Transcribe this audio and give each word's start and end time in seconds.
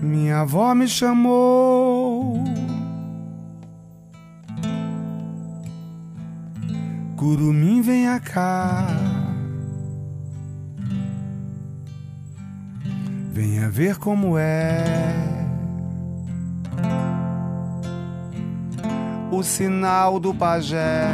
Minha 0.00 0.40
avó 0.40 0.74
me 0.74 0.86
chamou. 0.86 2.44
Curumim, 7.16 7.82
venha 7.82 8.20
cá. 8.20 8.86
Venha 13.32 13.68
ver 13.68 13.98
como 13.98 14.38
é. 14.38 14.84
O 19.32 19.42
sinal 19.42 20.20
do 20.20 20.32
pajé. 20.32 21.08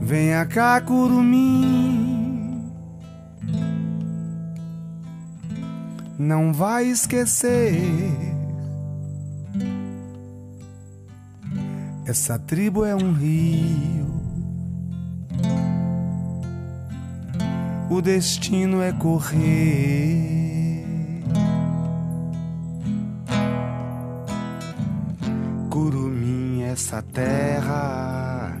Venha 0.00 0.44
cá, 0.44 0.80
curumim. 0.80 1.89
Não 6.22 6.52
vai 6.52 6.84
esquecer. 6.84 7.80
Essa 12.06 12.38
tribo 12.38 12.84
é 12.84 12.94
um 12.94 13.14
rio. 13.14 14.06
O 17.88 18.02
destino 18.02 18.82
é 18.82 18.92
correr. 18.92 20.34
Curumim, 25.70 26.64
essa 26.64 27.00
terra 27.00 28.60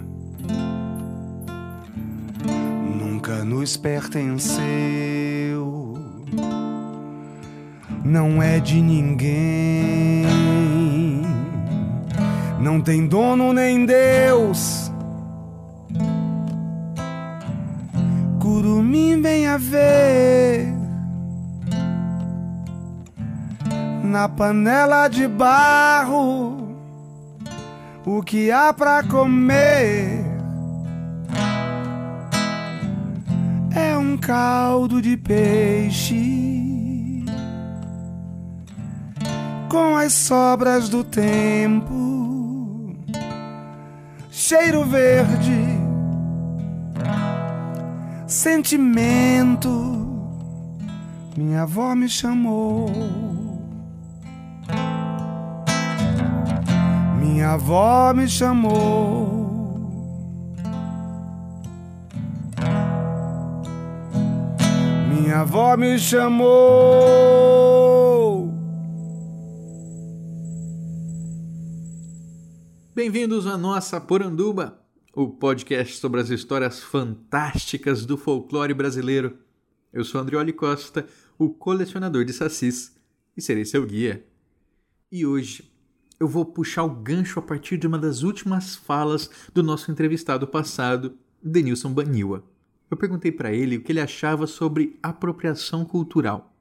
nunca 2.98 3.44
nos 3.44 3.76
pertenceu. 3.76 5.29
Não 8.10 8.42
é 8.42 8.58
de 8.58 8.82
ninguém 8.82 10.50
não 12.60 12.80
tem 12.80 13.06
dono 13.06 13.52
nem 13.52 13.86
Deus. 13.86 14.92
Curumim 18.38 19.20
venha 19.20 19.56
ver 19.56 20.72
na 24.04 24.28
panela 24.28 25.08
de 25.08 25.26
barro 25.26 26.76
o 28.04 28.22
que 28.22 28.50
há 28.50 28.72
pra 28.72 29.02
comer. 29.02 30.24
É 33.74 33.96
um 33.96 34.18
caldo 34.18 35.00
de 35.00 35.16
peixe 35.16 36.59
com 39.70 39.96
as 39.96 40.12
sobras 40.12 40.88
do 40.88 41.04
tempo 41.04 42.10
cheiro 44.50 44.84
verde, 44.84 45.64
sentimento. 48.26 49.70
Minha 51.36 51.62
avó 51.62 51.94
me 51.94 52.08
chamou. 52.08 52.90
Minha 57.20 57.50
avó 57.50 58.12
me 58.12 58.26
chamou. 58.28 59.68
Minha 65.08 65.42
avó 65.42 65.76
me 65.76 65.96
chamou. 65.96 67.59
Bem-vindos 73.02 73.46
à 73.46 73.56
nossa 73.56 73.98
Poranduba, 73.98 74.78
o 75.14 75.26
podcast 75.26 75.96
sobre 75.96 76.20
as 76.20 76.28
histórias 76.28 76.82
fantásticas 76.82 78.04
do 78.04 78.18
folclore 78.18 78.74
brasileiro. 78.74 79.38
Eu 79.90 80.04
sou 80.04 80.20
Andrioli 80.20 80.52
Costa, 80.52 81.06
o 81.38 81.48
colecionador 81.48 82.26
de 82.26 82.34
sacis, 82.34 82.94
e 83.34 83.40
serei 83.40 83.64
seu 83.64 83.86
guia. 83.86 84.22
E 85.10 85.24
hoje 85.24 85.72
eu 86.20 86.28
vou 86.28 86.44
puxar 86.44 86.84
o 86.84 86.90
gancho 86.90 87.38
a 87.38 87.42
partir 87.42 87.78
de 87.78 87.86
uma 87.86 87.98
das 87.98 88.22
últimas 88.22 88.76
falas 88.76 89.30
do 89.54 89.62
nosso 89.62 89.90
entrevistado 89.90 90.46
passado, 90.46 91.16
Denilson 91.42 91.94
Baniwa. 91.94 92.44
Eu 92.90 92.98
perguntei 92.98 93.32
para 93.32 93.50
ele 93.50 93.78
o 93.78 93.82
que 93.82 93.92
ele 93.92 94.00
achava 94.02 94.46
sobre 94.46 94.98
apropriação 95.02 95.86
cultural. 95.86 96.54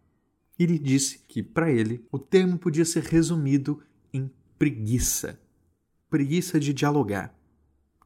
Ele 0.57 0.79
disse 0.79 1.19
que, 1.27 1.43
para 1.43 1.69
ele, 1.69 2.07
o 2.09 2.17
termo 2.17 2.57
podia 2.57 2.85
ser 2.85 3.03
resumido 3.03 3.81
em 4.13 4.31
preguiça 4.57 5.37
preguiça 6.09 6.59
de 6.59 6.73
dialogar. 6.73 7.33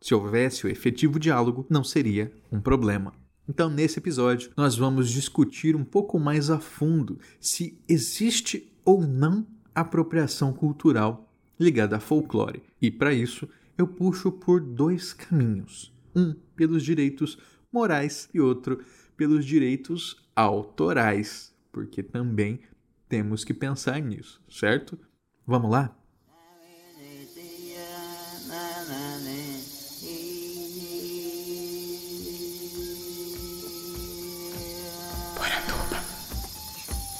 Se 0.01 0.13
houvesse 0.13 0.65
o 0.65 0.69
efetivo 0.69 1.19
diálogo, 1.19 1.65
não 1.69 1.83
seria 1.83 2.31
um 2.51 2.59
problema. 2.59 3.13
Então, 3.47 3.69
nesse 3.69 3.99
episódio, 3.99 4.51
nós 4.55 4.75
vamos 4.77 5.09
discutir 5.09 5.75
um 5.75 5.83
pouco 5.83 6.19
mais 6.19 6.49
a 6.49 6.59
fundo 6.59 7.19
se 7.39 7.81
existe 7.87 8.71
ou 8.85 9.01
não 9.01 9.47
apropriação 9.73 10.53
cultural 10.53 11.29
ligada 11.59 11.97
a 11.97 11.99
folclore. 11.99 12.63
E 12.81 12.91
para 12.91 13.13
isso, 13.13 13.47
eu 13.77 13.87
puxo 13.87 14.31
por 14.31 14.61
dois 14.61 15.13
caminhos: 15.13 15.93
um 16.15 16.33
pelos 16.55 16.83
direitos 16.83 17.37
morais 17.71 18.29
e 18.33 18.39
outro 18.39 18.83
pelos 19.15 19.45
direitos 19.45 20.17
autorais, 20.35 21.53
porque 21.71 22.01
também 22.01 22.59
temos 23.07 23.43
que 23.43 23.53
pensar 23.53 24.01
nisso, 24.01 24.41
certo? 24.49 24.97
Vamos 25.45 25.71
lá? 25.71 25.95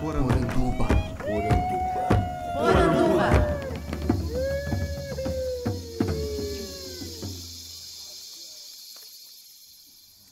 Poranduba. 0.00 0.88
Poranduba. 1.20 1.86
Poranduba. 2.58 3.30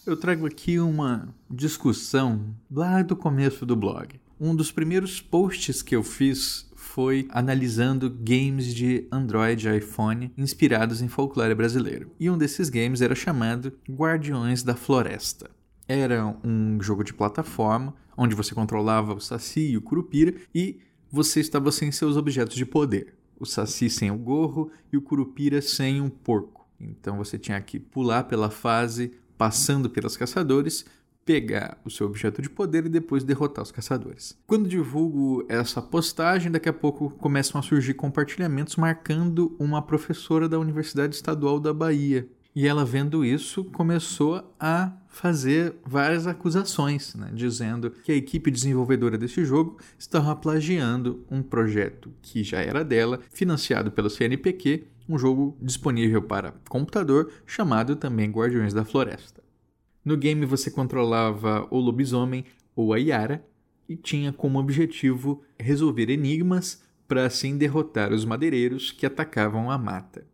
Eu 0.04 0.16
trago 0.16 0.47
aqui 0.47 0.80
uma 0.80 1.28
discussão 1.48 2.56
lá 2.69 3.03
do 3.03 3.14
começo 3.14 3.64
do 3.64 3.76
blog. 3.76 4.20
Um 4.41 4.56
dos 4.56 4.72
primeiros 4.72 5.20
posts 5.20 5.80
que 5.80 5.94
eu 5.94 6.03
fiz 6.03 6.69
foi 6.80 7.28
analisando 7.30 8.10
games 8.10 8.74
de 8.74 9.06
Android 9.12 9.68
e 9.68 9.76
iPhone 9.76 10.32
inspirados 10.36 11.02
em 11.02 11.08
folclore 11.08 11.54
brasileiro. 11.54 12.10
E 12.18 12.28
um 12.30 12.38
desses 12.38 12.70
games 12.70 13.02
era 13.02 13.14
chamado 13.14 13.72
Guardiões 13.88 14.62
da 14.62 14.74
Floresta. 14.74 15.50
Era 15.86 16.26
um 16.42 16.80
jogo 16.80 17.04
de 17.04 17.12
plataforma 17.12 17.94
onde 18.16 18.34
você 18.34 18.54
controlava 18.54 19.14
o 19.14 19.20
Saci 19.20 19.72
e 19.72 19.76
o 19.76 19.82
Curupira 19.82 20.34
e 20.54 20.80
você 21.12 21.41
estava 21.41 21.70
sem 21.70 21.92
seus 21.92 22.16
objetos 22.16 22.56
de 22.56 22.64
poder. 22.64 23.14
O 23.38 23.44
Saci 23.44 23.91
sem 23.91 24.10
o 24.10 24.16
gorro 24.16 24.72
e 24.91 24.97
o 24.97 25.02
Curupira 25.02 25.60
sem 25.60 26.00
um 26.00 26.08
porco. 26.08 26.66
Então 26.80 27.18
você 27.18 27.38
tinha 27.38 27.60
que 27.60 27.78
pular 27.78 28.24
pela 28.24 28.50
fase 28.50 29.12
passando 29.36 29.88
pelos 29.88 30.16
caçadores 30.16 30.84
pegar 31.30 31.78
o 31.84 31.91
seu 31.91 32.08
objeto 32.08 32.42
de 32.42 32.50
poder 32.50 32.86
e 32.86 32.88
depois 32.88 33.22
derrotar 33.22 33.62
os 33.62 33.71
caçadores. 33.71 34.36
Quando 34.48 34.68
divulgo 34.68 35.47
essa 35.48 35.80
postagem, 35.80 36.50
daqui 36.50 36.68
a 36.68 36.72
pouco 36.72 37.09
começam 37.09 37.56
a 37.56 37.62
surgir 37.62 37.94
compartilhamentos 37.94 38.74
marcando 38.74 39.54
uma 39.56 39.80
professora 39.80 40.48
da 40.48 40.59
Universidade 40.59 41.15
Estadual 41.15 41.60
da 41.60 41.72
Bahia. 41.72 42.28
E 42.53 42.66
ela, 42.66 42.84
vendo 42.84 43.24
isso, 43.24 43.62
começou 43.62 44.42
a 44.59 44.92
fazer 45.06 45.77
várias 45.86 46.27
acusações, 46.27 47.15
né, 47.15 47.30
dizendo 47.33 47.92
que 47.92 48.10
a 48.10 48.16
equipe 48.16 48.50
desenvolvedora 48.50 49.16
desse 49.16 49.44
jogo 49.44 49.78
estava 49.97 50.34
plagiando 50.34 51.24
um 51.30 51.44
projeto 51.44 52.12
que 52.21 52.42
já 52.42 52.59
era 52.59 52.84
dela, 52.84 53.21
financiado 53.30 53.92
pelo 53.92 54.10
CNPq, 54.10 54.84
um 55.09 55.16
jogo 55.16 55.56
disponível 55.62 56.22
para 56.22 56.54
computador 56.68 57.30
chamado 57.47 57.94
também 57.94 58.28
Guardiões 58.28 58.74
da 58.74 58.84
Floresta. 58.84 59.41
No 60.04 60.16
game 60.16 60.47
você 60.47 60.70
controlava 60.70 61.66
o 61.70 61.78
lobisomem 61.78 62.44
ou 62.74 62.92
a 62.92 62.98
Yara 62.98 63.44
e 63.88 63.97
tinha 63.97 64.32
como 64.32 64.58
objetivo 64.58 65.42
resolver 65.58 66.08
enigmas 66.10 66.82
para 67.06 67.26
assim 67.26 67.58
derrotar 67.58 68.12
os 68.12 68.24
madeireiros 68.24 68.92
que 68.92 69.04
atacavam 69.04 69.70
a 69.70 69.76
mata. 69.76 70.24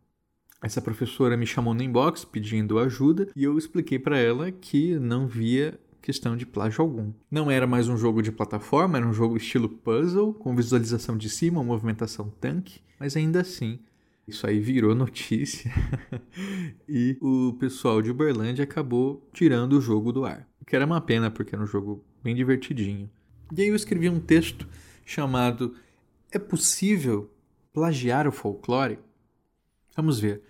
Essa 0.63 0.81
professora 0.81 1.37
me 1.37 1.47
chamou 1.47 1.75
no 1.75 1.83
inbox 1.83 2.25
pedindo 2.25 2.79
ajuda 2.79 3.29
e 3.35 3.45
eu 3.45 3.57
expliquei 3.57 3.99
para 3.99 4.19
ela 4.19 4.51
que 4.51 4.99
não 4.99 5.27
via 5.27 5.79
questão 6.01 6.37
de 6.37 6.47
plágio 6.47 6.83
algum. 6.83 7.13
Não 7.31 7.51
era 7.51 7.67
mais 7.67 7.89
um 7.89 7.97
jogo 7.97 8.23
de 8.23 8.31
plataforma, 8.31 8.99
era 8.99 9.07
um 9.07 9.13
jogo 9.13 9.37
estilo 9.37 9.69
puzzle, 9.69 10.33
com 10.35 10.55
visualização 10.55 11.17
de 11.17 11.29
cima, 11.29 11.65
movimentação 11.65 12.31
tanque, 12.41 12.81
mas 12.99 13.17
ainda 13.17 13.41
assim 13.41 13.81
isso 14.27 14.47
aí 14.47 14.59
virou 14.59 14.95
notícia 14.95 15.71
e 16.89 17.17
o 17.21 17.53
pessoal 17.55 18.03
de 18.03 18.11
Uberlândia 18.11 18.65
acabou 18.65 19.29
tirando 19.33 19.75
o 19.75 19.81
jogo 19.81 20.13
do 20.13 20.25
ar. 20.25 20.49
O 20.61 20.65
que 20.65 20.75
era 20.75 20.85
uma 20.85 21.01
pena 21.01 21.31
porque 21.31 21.55
era 21.55 21.63
um 21.63 21.67
jogo 21.67 22.05
bem 22.23 22.35
divertidinho. 22.35 23.09
E 23.57 23.63
aí 23.63 23.69
eu 23.69 23.77
escrevi 23.77 24.11
um 24.11 24.19
texto 24.19 24.69
chamado 25.05 25.77
É 26.33 26.39
possível 26.39 27.31
plagiar 27.73 28.27
o 28.27 28.33
folclore? 28.33 28.99
Vamos 29.95 30.19
ver. 30.19 30.43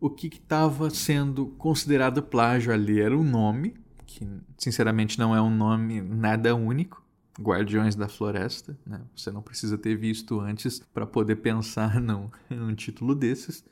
O 0.00 0.08
que 0.08 0.28
estava 0.28 0.88
sendo 0.90 1.46
considerado 1.58 2.22
plágio 2.22 2.72
ali 2.72 3.00
era 3.00 3.16
o 3.16 3.24
nome, 3.24 3.74
que 4.06 4.26
sinceramente 4.56 5.18
não 5.18 5.34
é 5.34 5.42
um 5.42 5.50
nome 5.50 6.00
nada 6.00 6.54
único. 6.54 7.03
Guardiões 7.40 7.94
da 7.94 8.08
Floresta, 8.08 8.78
né? 8.86 9.00
Você 9.14 9.30
não 9.30 9.42
precisa 9.42 9.76
ter 9.76 9.96
visto 9.96 10.40
antes 10.40 10.80
para 10.92 11.06
poder 11.06 11.36
pensar 11.36 11.98
num, 12.00 12.30
num 12.48 12.74
título 12.74 13.14
desses. 13.14 13.64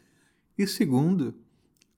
E 0.59 0.67
segundo, 0.67 1.35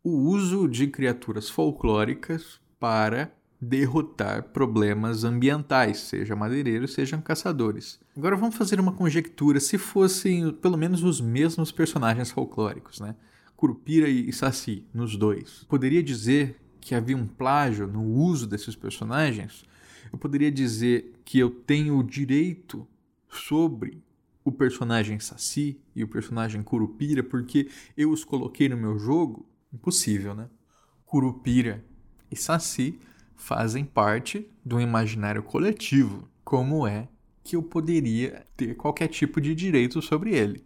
o 0.02 0.10
uso 0.10 0.68
de 0.68 0.86
criaturas 0.86 1.48
folclóricas 1.48 2.60
para 2.78 3.32
derrotar 3.60 4.42
problemas 4.42 5.24
ambientais, 5.24 5.98
seja 5.98 6.36
madeireiros, 6.36 6.92
sejam 6.92 7.20
caçadores. 7.20 7.98
Agora 8.16 8.36
vamos 8.36 8.56
fazer 8.56 8.78
uma 8.78 8.92
conjectura 8.92 9.58
se 9.58 9.78
fossem 9.78 10.52
pelo 10.52 10.76
menos 10.76 11.02
os 11.02 11.20
mesmos 11.20 11.72
personagens 11.72 12.30
folclóricos, 12.30 13.00
né? 13.00 13.16
Curupira 13.56 14.08
e 14.08 14.30
Saci, 14.32 14.84
nos 14.92 15.16
dois. 15.16 15.64
Poderia 15.68 16.02
dizer 16.02 16.60
que 16.80 16.94
havia 16.94 17.16
um 17.16 17.26
plágio 17.26 17.86
no 17.86 18.04
uso 18.04 18.46
desses 18.46 18.76
personagens? 18.76 19.64
Eu 20.14 20.18
poderia 20.18 20.52
dizer 20.52 21.12
que 21.24 21.40
eu 21.40 21.50
tenho 21.50 21.98
o 21.98 22.04
direito 22.04 22.86
sobre 23.28 24.00
o 24.44 24.52
personagem 24.52 25.18
Saci 25.18 25.76
e 25.92 26.04
o 26.04 26.08
personagem 26.08 26.62
Curupira 26.62 27.20
porque 27.20 27.68
eu 27.96 28.12
os 28.12 28.22
coloquei 28.22 28.68
no 28.68 28.76
meu 28.76 28.96
jogo? 28.96 29.44
Impossível, 29.72 30.32
né? 30.32 30.48
Curupira 31.04 31.84
e 32.30 32.36
Saci 32.36 32.96
fazem 33.34 33.84
parte 33.84 34.48
do 34.64 34.80
imaginário 34.80 35.42
coletivo, 35.42 36.28
como 36.44 36.86
é 36.86 37.08
que 37.42 37.56
eu 37.56 37.62
poderia 37.64 38.44
ter 38.56 38.76
qualquer 38.76 39.08
tipo 39.08 39.40
de 39.40 39.52
direito 39.52 40.00
sobre 40.00 40.32
ele. 40.32 40.64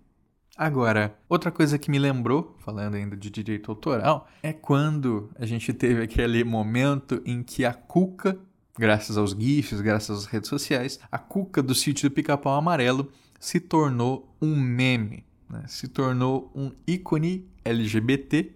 Agora, 0.58 1.16
outra 1.26 1.50
coisa 1.50 1.78
que 1.78 1.90
me 1.90 1.98
lembrou, 1.98 2.54
falando 2.58 2.96
ainda 2.96 3.16
de 3.16 3.30
direito 3.30 3.70
autoral, 3.70 4.28
é 4.42 4.52
quando 4.52 5.30
a 5.36 5.46
gente 5.46 5.72
teve 5.72 6.02
aquele 6.02 6.44
momento 6.44 7.22
em 7.24 7.42
que 7.42 7.64
a 7.64 7.72
Cuca, 7.72 8.38
graças 8.78 9.18
aos 9.18 9.32
GIFs, 9.32 9.80
graças 9.80 10.20
às 10.20 10.24
redes 10.26 10.48
sociais, 10.48 11.00
a 11.10 11.18
Cuca 11.18 11.62
do 11.62 11.74
sítio 11.74 12.08
do 12.08 12.14
Pica-Pau 12.14 12.54
Amarelo 12.54 13.10
se 13.40 13.58
tornou 13.58 14.34
um 14.40 14.54
meme, 14.56 15.24
né? 15.50 15.64
se 15.66 15.88
tornou 15.88 16.50
um 16.54 16.70
ícone 16.86 17.48
LGBT 17.64 18.52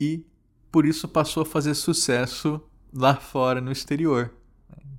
e 0.00 0.24
por 0.70 0.84
isso 0.84 1.08
passou 1.08 1.42
a 1.42 1.46
fazer 1.46 1.74
sucesso 1.74 2.60
lá 2.92 3.16
fora 3.16 3.60
no 3.60 3.72
exterior. 3.72 4.32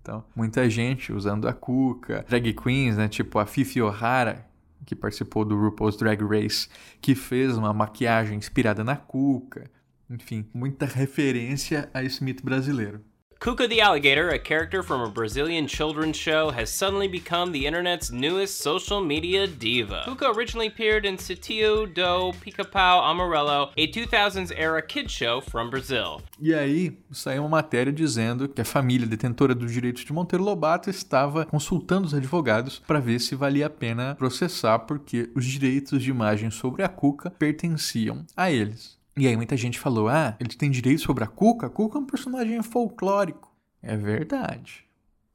Então, 0.02 0.24
muita 0.36 0.70
gente 0.70 1.14
usando 1.14 1.48
a 1.48 1.54
Cuca, 1.54 2.26
drag 2.28 2.54
queens, 2.54 2.96
né, 2.98 3.08
tipo 3.08 3.38
a 3.40 3.46
Fifi 3.46 3.82
O'Hara, 3.82 4.48
que 4.86 4.96
participou 4.96 5.44
do 5.44 5.60
RuPaul's 5.60 5.98
Drag 5.98 6.24
Race, 6.24 6.70
que 7.02 7.14
fez 7.14 7.58
uma 7.58 7.74
maquiagem 7.74 8.38
inspirada 8.38 8.86
na 8.86 8.96
Cuca. 8.96 9.70
Enfim, 10.10 10.46
muita 10.54 10.86
referência 10.86 11.90
a 11.94 12.02
esse 12.04 12.24
mito 12.24 12.44
brasileiro. 12.44 13.02
Kuka 13.40 13.68
the 13.68 13.82
alligator, 13.82 14.30
a 14.30 14.40
character 14.40 14.82
from 14.82 15.02
a 15.02 15.10
Brazilian 15.10 15.68
children's 15.68 16.18
show, 16.18 16.50
has 16.50 16.72
suddenly 16.72 17.08
become 17.08 17.52
the 17.52 17.68
internet's 17.68 18.10
newest 18.10 18.58
social 18.58 19.00
media 19.00 19.46
diva. 19.46 20.02
Kuka 20.06 20.32
originally 20.32 20.68
appeared 20.68 21.06
in 21.06 21.18
Sitio 21.18 21.86
do 21.86 22.34
Pica-Pau 22.42 23.00
Amarelo, 23.00 23.70
a 23.78 23.88
2000s 23.88 24.52
era 24.58 24.82
kid 24.82 25.12
show 25.12 25.40
from 25.40 25.70
Brazil. 25.70 26.20
E 26.42 26.52
aí 26.52 26.98
saiu 27.12 27.44
uma 27.44 27.50
matéria 27.50 27.94
dizendo 27.94 28.50
que 28.50 28.60
a 28.60 28.66
família 28.66 29.06
detentora 29.06 29.54
dos 29.54 29.72
direitos 29.72 30.04
de 30.04 30.12
Monteiro 30.12 30.44
Lobato 30.44 30.90
estava 30.90 31.46
consultando 31.46 32.08
os 32.08 32.16
advogados 32.16 32.80
para 32.88 33.00
ver 33.00 33.20
se 33.20 33.36
valia 33.36 33.68
a 33.68 33.70
pena 33.70 34.16
processar, 34.16 34.80
porque 34.80 35.30
os 35.36 35.46
direitos 35.46 36.02
de 36.02 36.10
imagem 36.10 36.50
sobre 36.50 36.82
a 36.82 36.90
Cuca 36.90 37.30
pertenciam 37.30 38.26
a 38.36 38.50
eles. 38.50 38.97
E 39.18 39.28
aí 39.28 39.36
muita 39.36 39.58
gente 39.58 39.80
falou: 39.80 40.08
ah, 40.08 40.36
eles 40.40 40.56
têm 40.56 40.70
direito 40.70 41.02
sobre 41.02 41.24
a 41.24 41.28
Cuca? 41.28 41.66
A 41.66 41.70
Cuca 41.70 41.98
é 41.98 42.02
um 42.02 42.06
personagem 42.06 42.62
folclórico. 42.62 43.52
É 43.82 43.98
verdade. 43.98 44.86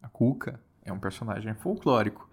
A 0.00 0.08
Cuca 0.08 0.60
é 0.84 0.92
um 0.92 0.98
personagem 0.98 1.52
folclórico. 1.54 2.30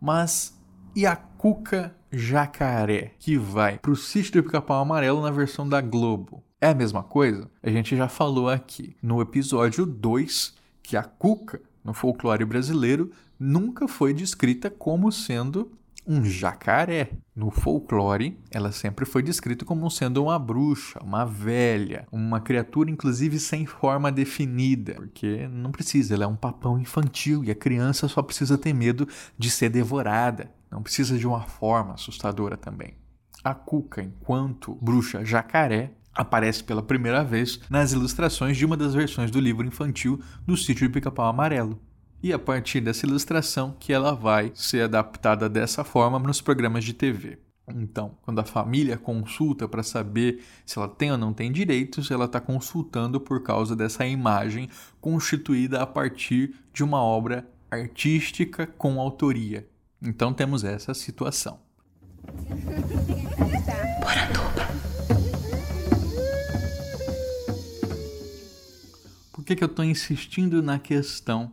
Mas 0.00 0.56
e 0.94 1.04
a 1.04 1.16
Cuca 1.16 1.94
Jacaré, 2.10 3.12
que 3.18 3.36
vai 3.36 3.78
pro 3.78 3.96
sítio 3.96 4.34
do 4.34 4.42
Pica-Pau 4.44 4.80
Amarelo 4.80 5.22
na 5.22 5.30
versão 5.30 5.68
da 5.68 5.80
Globo? 5.80 6.42
É 6.60 6.68
a 6.68 6.74
mesma 6.74 7.02
coisa? 7.02 7.50
A 7.62 7.70
gente 7.70 7.96
já 7.96 8.08
falou 8.08 8.48
aqui 8.48 8.96
no 9.02 9.20
episódio 9.20 9.84
2 9.84 10.54
que 10.82 10.96
a 10.96 11.02
Cuca, 11.02 11.60
no 11.82 11.92
folclore 11.92 12.44
brasileiro, 12.44 13.10
nunca 13.38 13.88
foi 13.88 14.14
descrita 14.14 14.70
como 14.70 15.10
sendo 15.10 15.72
um 16.06 16.24
jacaré. 16.24 17.10
No 17.34 17.50
folclore, 17.50 18.38
ela 18.50 18.72
sempre 18.72 19.06
foi 19.06 19.22
descrita 19.22 19.64
como 19.64 19.90
sendo 19.90 20.24
uma 20.24 20.38
bruxa, 20.38 21.00
uma 21.02 21.24
velha, 21.24 22.06
uma 22.12 22.40
criatura 22.40 22.90
inclusive 22.90 23.38
sem 23.38 23.64
forma 23.64 24.12
definida, 24.12 24.94
porque 24.94 25.48
não 25.48 25.70
precisa, 25.70 26.14
ela 26.14 26.24
é 26.24 26.26
um 26.26 26.36
papão 26.36 26.78
infantil 26.78 27.42
e 27.44 27.50
a 27.50 27.54
criança 27.54 28.06
só 28.08 28.22
precisa 28.22 28.58
ter 28.58 28.74
medo 28.74 29.08
de 29.38 29.50
ser 29.50 29.70
devorada, 29.70 30.52
não 30.70 30.82
precisa 30.82 31.16
de 31.16 31.26
uma 31.26 31.42
forma 31.42 31.94
assustadora 31.94 32.56
também. 32.56 32.94
A 33.42 33.54
Cuca, 33.54 34.02
enquanto 34.02 34.78
bruxa 34.80 35.24
jacaré, 35.24 35.92
aparece 36.14 36.62
pela 36.62 36.82
primeira 36.82 37.24
vez 37.24 37.60
nas 37.70 37.92
ilustrações 37.92 38.56
de 38.56 38.66
uma 38.66 38.76
das 38.76 38.94
versões 38.94 39.30
do 39.30 39.40
livro 39.40 39.66
infantil 39.66 40.20
do 40.46 40.56
Sítio 40.56 40.86
de 40.86 40.92
Pica-Pau 40.92 41.26
Amarelo 41.26 41.80
e 42.22 42.32
a 42.32 42.38
partir 42.38 42.80
dessa 42.80 43.04
ilustração 43.04 43.74
que 43.80 43.92
ela 43.92 44.14
vai 44.14 44.52
ser 44.54 44.82
adaptada 44.82 45.48
dessa 45.48 45.82
forma 45.82 46.18
nos 46.18 46.40
programas 46.40 46.84
de 46.84 46.92
TV. 46.92 47.38
Então, 47.68 48.16
quando 48.22 48.38
a 48.38 48.44
família 48.44 48.96
consulta 48.96 49.66
para 49.66 49.82
saber 49.82 50.42
se 50.64 50.78
ela 50.78 50.88
tem 50.88 51.10
ou 51.10 51.18
não 51.18 51.32
tem 51.32 51.50
direitos, 51.50 52.10
ela 52.10 52.26
está 52.26 52.40
consultando 52.40 53.20
por 53.20 53.42
causa 53.42 53.74
dessa 53.74 54.06
imagem 54.06 54.68
constituída 55.00 55.80
a 55.80 55.86
partir 55.86 56.54
de 56.72 56.84
uma 56.84 57.02
obra 57.02 57.48
artística 57.70 58.66
com 58.66 59.00
autoria. 59.00 59.66
Então 60.00 60.32
temos 60.32 60.64
essa 60.64 60.92
situação. 60.92 61.58
Por 69.32 69.44
que, 69.44 69.56
que 69.56 69.64
eu 69.64 69.68
estou 69.68 69.84
insistindo 69.84 70.62
na 70.62 70.78
questão 70.78 71.52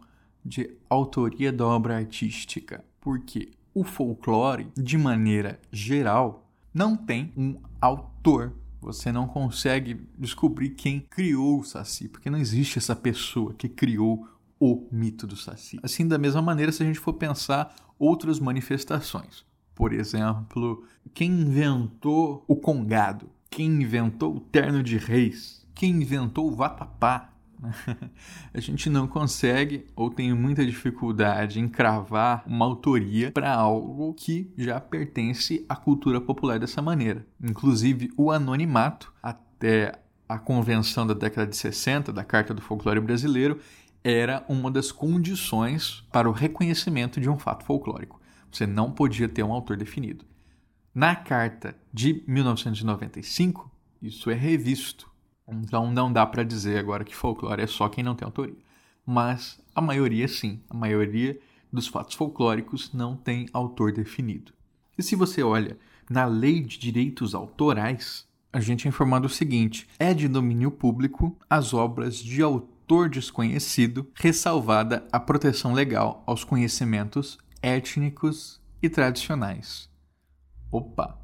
de 0.50 0.75
autoria 0.89 1.53
da 1.53 1.65
obra 1.65 1.96
artística, 1.96 2.84
porque 3.00 3.51
o 3.72 3.84
folclore, 3.84 4.68
de 4.75 4.98
maneira 4.98 5.60
geral, 5.72 6.50
não 6.74 6.98
tem 6.98 7.32
um 7.38 7.56
autor. 7.79 8.53
Você 8.82 9.12
não 9.12 9.27
consegue 9.27 10.01
descobrir 10.18 10.72
quem 10.72 11.01
criou 11.01 11.60
o 11.60 11.63
Saci, 11.63 12.08
porque 12.08 12.32
não 12.32 12.39
existe 12.39 12.79
essa 12.79 12.96
pessoa 12.96 13.53
que 13.53 13.70
criou 13.70 14.27
o 14.60 14.88
mito 14.91 15.27
do 15.27 15.36
Saci. 15.36 15.79
Assim, 15.84 16.08
da 16.08 16.18
mesma 16.18 16.41
maneira, 16.41 16.72
se 16.72 16.82
a 16.82 16.86
gente 16.86 17.00
for 17.00 17.13
pensar 17.13 17.75
outras 18.00 18.39
manifestações. 18.39 19.46
Por 19.75 19.94
exemplo, 19.94 20.84
quem 21.13 21.32
inventou 21.32 22.44
o 22.48 22.56
congado? 22.56 23.29
Quem 23.51 23.68
inventou 23.68 24.36
o 24.36 24.39
terno 24.39 24.82
de 24.82 24.98
reis? 24.98 25.65
Quem 25.75 25.91
inventou 25.91 26.48
o 26.48 26.56
vatapá? 26.56 27.34
a 28.54 28.60
gente 28.60 28.89
não 28.89 29.08
consegue 29.08 29.86
ou 29.96 30.10
tem 30.10 30.34
muita 30.34 30.66
dificuldade 30.66 31.60
em 31.60 31.68
cravar 31.68 32.44
uma 32.46 32.66
autoria 32.66 33.32
para 33.32 33.54
algo 33.54 34.13
que 34.13 34.51
já 34.58 34.80
pertence 34.80 35.66
à 35.68 35.75
cultura 35.75 36.22
popular 36.22 36.60
dessa 36.60 36.82
maneira. 36.82 37.25
Inclusive, 37.42 38.12
o 38.16 38.32
anonimato, 38.32 39.13
até 39.22 40.00
a 40.28 40.38
convenção 40.38 41.06
da 41.06 41.13
década 41.13 41.48
de 41.48 41.58
60 41.58 42.13
da 42.13 42.24
Carta 42.24 42.54
do 42.54 42.62
Folclore 42.62 43.00
Brasileiro, 43.00 43.60
era 44.04 44.46
uma 44.48 44.72
das 44.72 44.92
condições 44.92 46.06
para 46.12 46.30
o 46.30 46.34
reconhecimento 46.34 47.20
de 47.20 47.30
um 47.30 47.38
fato 47.38 47.66
folclórico. 47.66 48.20
Você 48.51 48.66
não 48.66 48.92
podia 48.92 49.28
ter 49.28 49.44
um 49.44 49.51
autor 49.51 49.75
definido. 49.75 50.25
Na 50.94 51.16
Carta 51.16 51.75
de 51.94 52.24
1995, 52.28 53.70
isso 54.01 54.30
é 54.30 54.34
revisto 54.34 55.09
então 55.51 55.91
não 55.91 56.12
dá 56.12 56.25
para 56.25 56.44
dizer 56.44 56.77
agora 56.77 57.03
que 57.03 57.15
folclore 57.15 57.62
é 57.62 57.68
só 57.68 57.88
quem 57.89 58.03
não 58.03 58.15
tem 58.15 58.25
autoria. 58.25 58.58
Mas 59.06 59.60
a 59.74 59.82
maioria 59.82 60.27
sim, 60.27 60.62
a 60.70 60.74
maioria 60.74 61.39
dos 61.72 61.88
fatos 61.88 62.15
folclóricos 62.15 62.94
não 62.94 63.15
tem 63.15 63.48
autor 63.53 63.91
definido. 63.91 64.53
E 64.98 65.03
se 65.03 65.15
você 65.15 65.41
olha 65.41 65.77
na 66.10 66.25
lei 66.25 66.62
de 66.62 66.77
direitos 66.77 67.36
autorais, 67.36 68.27
a 68.51 68.60
gente 68.60 68.88
é 68.88 68.89
informado 68.89 69.27
o 69.27 69.29
seguinte: 69.29 69.88
é 69.98 70.13
de 70.13 70.27
domínio 70.27 70.72
público 70.72 71.38
as 71.50 71.74
obras 71.74 72.18
de 72.18 72.41
autor 72.41 73.10
desconhecido, 73.10 74.08
ressalvada 74.15 75.08
a 75.12 75.20
proteção 75.20 75.74
legal 75.74 76.24
aos 76.25 76.44
conhecimentos 76.44 77.38
étnicos 77.62 78.60
e 78.82 78.89
tradicionais. 78.89 79.89
Opa, 80.72 81.20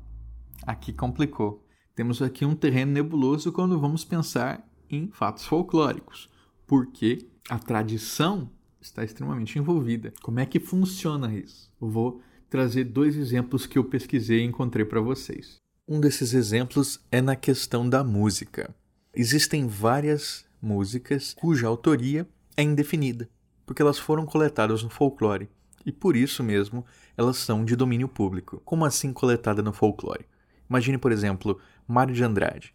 aqui 0.66 0.94
complicou. 0.94 1.65
Temos 1.96 2.22
aqui 2.22 2.44
um 2.44 2.54
terreno 2.54 2.92
nebuloso 2.92 3.54
quando 3.54 3.80
vamos 3.80 4.04
pensar 4.04 4.68
em 4.90 5.08
fatos 5.08 5.46
folclóricos, 5.46 6.30
porque 6.68 7.26
a 7.50 7.58
tradição 7.58 8.52
está 8.82 9.02
extremamente 9.02 9.58
envolvida. 9.58 10.14
Como 10.22 10.42
é 10.42 10.46
que 10.46 10.60
funciona 10.60 11.34
isso? 11.34 11.72
Eu 11.82 11.90
vou 11.90 12.22
trazer 12.50 12.84
dois 12.84 13.16
exemplos 13.16 13.66
que 13.66 13.78
eu 13.78 13.84
pesquisei 13.86 14.42
e 14.42 14.46
encontrei 14.46 14.84
para 14.84 15.00
vocês. 15.00 15.56
Um 15.88 16.02
desses 16.02 16.34
exemplos 16.34 17.00
é 17.10 17.22
na 17.22 17.36
questão 17.36 17.88
da 17.88 18.04
música. 18.04 18.76
Existem 19.14 19.66
várias 19.66 20.46
músicas 20.62 21.34
cuja 21.34 21.68
autoria 21.68 22.28
é 22.58 22.64
indefinida, 22.64 23.30
porque 23.66 23.82
elas 23.82 23.98
foram 23.98 24.26
coletadas 24.26 24.84
no 24.84 24.90
folclore 24.90 25.50
e 25.86 25.94
por 25.94 26.18
isso 26.18 26.44
mesmo 26.44 26.86
elas 27.16 27.38
são 27.38 27.64
de 27.64 27.74
domínio 27.74 28.10
público. 28.10 28.62
Como 28.66 28.84
assim 28.84 29.14
coletada 29.14 29.62
no 29.62 29.72
folclore? 29.72 30.26
Imagine, 30.70 30.98
por 30.98 31.12
exemplo, 31.12 31.60
Mário 31.88 32.14
de 32.14 32.24
Andrade. 32.24 32.74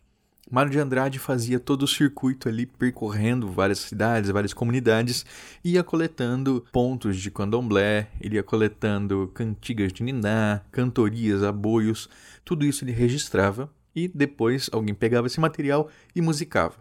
Mário 0.51 0.73
de 0.73 0.81
Andrade 0.81 1.19
fazia 1.21 1.61
todo 1.61 1.85
o 1.85 1.89
circuito 1.89 2.49
ali, 2.49 2.67
percorrendo 2.67 3.47
várias 3.47 3.79
cidades, 3.79 4.31
várias 4.31 4.53
comunidades, 4.53 5.25
ia 5.63 5.85
coletando 5.85 6.67
pontos 6.73 7.17
de 7.17 7.31
candomblé, 7.31 8.09
ele 8.21 8.35
ia 8.35 8.43
coletando 8.43 9.31
cantigas 9.33 9.93
de 9.93 10.03
niná, 10.03 10.61
cantorias, 10.73 11.45
aboios, 11.45 12.09
tudo 12.45 12.65
isso 12.65 12.85
ele 12.85 12.91
registrava 12.91 13.73
e 13.95 14.09
depois 14.09 14.69
alguém 14.73 14.95
pegava 14.95 15.29
esse 15.29 15.39
material 15.39 15.89
e 16.17 16.21
musicava. 16.21 16.77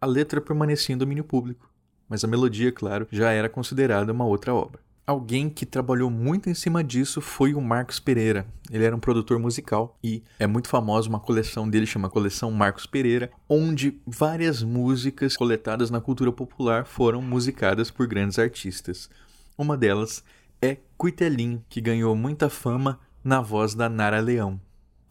A 0.00 0.06
letra 0.06 0.40
permanecia 0.40 0.94
em 0.94 0.98
domínio 0.98 1.24
público, 1.24 1.68
mas 2.08 2.22
a 2.22 2.28
melodia, 2.28 2.70
claro, 2.70 3.08
já 3.10 3.32
era 3.32 3.48
considerada 3.48 4.12
uma 4.12 4.26
outra 4.26 4.54
obra. 4.54 4.80
Alguém 5.08 5.48
que 5.48 5.64
trabalhou 5.64 6.10
muito 6.10 6.50
em 6.50 6.54
cima 6.54 6.84
disso 6.84 7.22
foi 7.22 7.54
o 7.54 7.62
Marcos 7.62 7.98
Pereira. 7.98 8.46
Ele 8.70 8.84
era 8.84 8.94
um 8.94 9.00
produtor 9.00 9.38
musical 9.38 9.96
e 10.04 10.22
é 10.38 10.46
muito 10.46 10.68
famosa 10.68 11.08
uma 11.08 11.18
coleção 11.18 11.66
dele 11.66 11.86
chama 11.86 12.10
Coleção 12.10 12.50
Marcos 12.50 12.84
Pereira, 12.84 13.30
onde 13.48 13.98
várias 14.06 14.62
músicas 14.62 15.34
coletadas 15.34 15.90
na 15.90 15.98
cultura 15.98 16.30
popular 16.30 16.84
foram 16.84 17.22
musicadas 17.22 17.90
por 17.90 18.06
grandes 18.06 18.38
artistas. 18.38 19.08
Uma 19.56 19.78
delas 19.78 20.22
é 20.60 20.76
Cuitelinho, 20.98 21.64
que 21.70 21.80
ganhou 21.80 22.14
muita 22.14 22.50
fama 22.50 23.00
na 23.24 23.40
voz 23.40 23.74
da 23.74 23.88
Nara 23.88 24.20
Leão. 24.20 24.60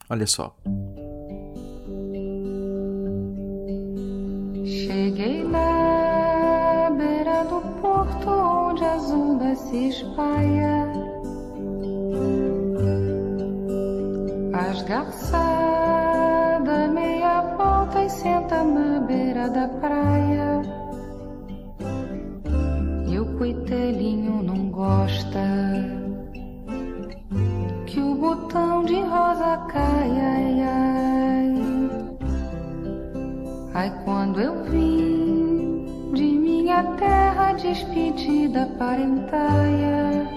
Olha 0.08 0.28
só. 0.28 0.56
Cheguei 4.64 5.42
se 9.58 9.88
espalha. 9.88 10.86
As 14.54 14.82
garçada 14.82 16.08
meia 16.88 17.42
volta 17.56 18.04
e 18.04 18.10
senta 18.10 18.62
na 18.62 19.00
beira 19.00 19.48
da 19.50 19.68
praia. 19.68 20.62
E 23.08 23.18
o 23.18 23.38
coitelinho 23.38 24.42
não 24.42 24.70
gosta 24.70 25.40
que 27.86 28.00
o 28.00 28.14
botão 28.14 28.84
de 28.84 29.00
rosa 29.00 29.56
caia. 29.68 30.28
Ai, 30.34 30.62
ai. 30.62 31.18
Ai, 33.74 34.04
quando 34.04 34.40
eu 34.40 34.64
vim 34.64 35.07
minha 36.82 36.96
terra 36.96 37.52
despedida 37.54 38.66
parentaia, 38.78 40.28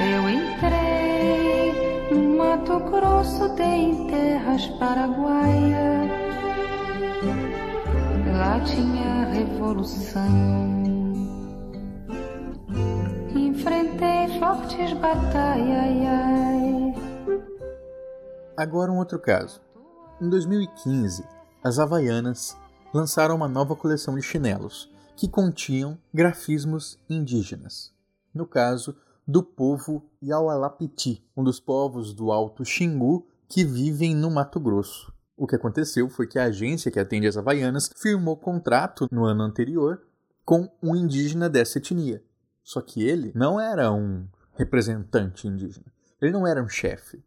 eu 0.00 0.28
entrei 0.28 1.72
no 2.12 2.36
Mato 2.36 2.78
Grosso, 2.80 3.48
dei 3.54 3.90
em 3.90 4.06
terras 4.08 4.66
paraguaia. 4.78 6.06
Lá 8.36 8.60
tinha 8.60 9.22
a 9.22 9.24
revolução. 9.32 10.68
Enfrentei 13.34 14.38
fortes 14.38 14.92
batalhas. 14.94 15.68
Agora 18.56 18.92
um 18.92 18.98
outro 18.98 19.18
caso. 19.18 19.60
Em 20.20 20.28
2015, 20.28 21.24
as 21.62 21.78
Havaianas 21.78 22.56
lançaram 22.92 23.36
uma 23.36 23.48
nova 23.48 23.76
coleção 23.76 24.14
de 24.14 24.22
chinelos 24.22 24.90
que 25.16 25.28
continham 25.28 25.98
grafismos 26.12 26.98
indígenas. 27.08 27.92
No 28.32 28.46
caso, 28.46 28.96
do 29.26 29.42
povo 29.42 30.08
Yaualapiti, 30.22 31.22
um 31.36 31.44
dos 31.44 31.60
povos 31.60 32.14
do 32.14 32.30
Alto 32.30 32.64
Xingu 32.64 33.26
que 33.48 33.64
vivem 33.64 34.14
no 34.14 34.30
Mato 34.30 34.60
Grosso. 34.60 35.12
O 35.36 35.46
que 35.46 35.56
aconteceu 35.56 36.08
foi 36.08 36.26
que 36.26 36.38
a 36.38 36.44
agência 36.44 36.90
que 36.90 36.98
atende 36.98 37.26
as 37.26 37.36
Havaianas 37.36 37.90
firmou 37.96 38.36
contrato 38.36 39.06
no 39.10 39.24
ano 39.24 39.42
anterior 39.42 40.02
com 40.44 40.70
um 40.82 40.96
indígena 40.96 41.48
dessa 41.48 41.78
etnia. 41.78 42.22
Só 42.64 42.80
que 42.80 43.06
ele 43.06 43.32
não 43.34 43.60
era 43.60 43.92
um 43.92 44.26
representante 44.54 45.46
indígena. 45.46 45.86
Ele 46.20 46.32
não 46.32 46.46
era 46.46 46.62
um 46.62 46.68
chefe. 46.68 47.22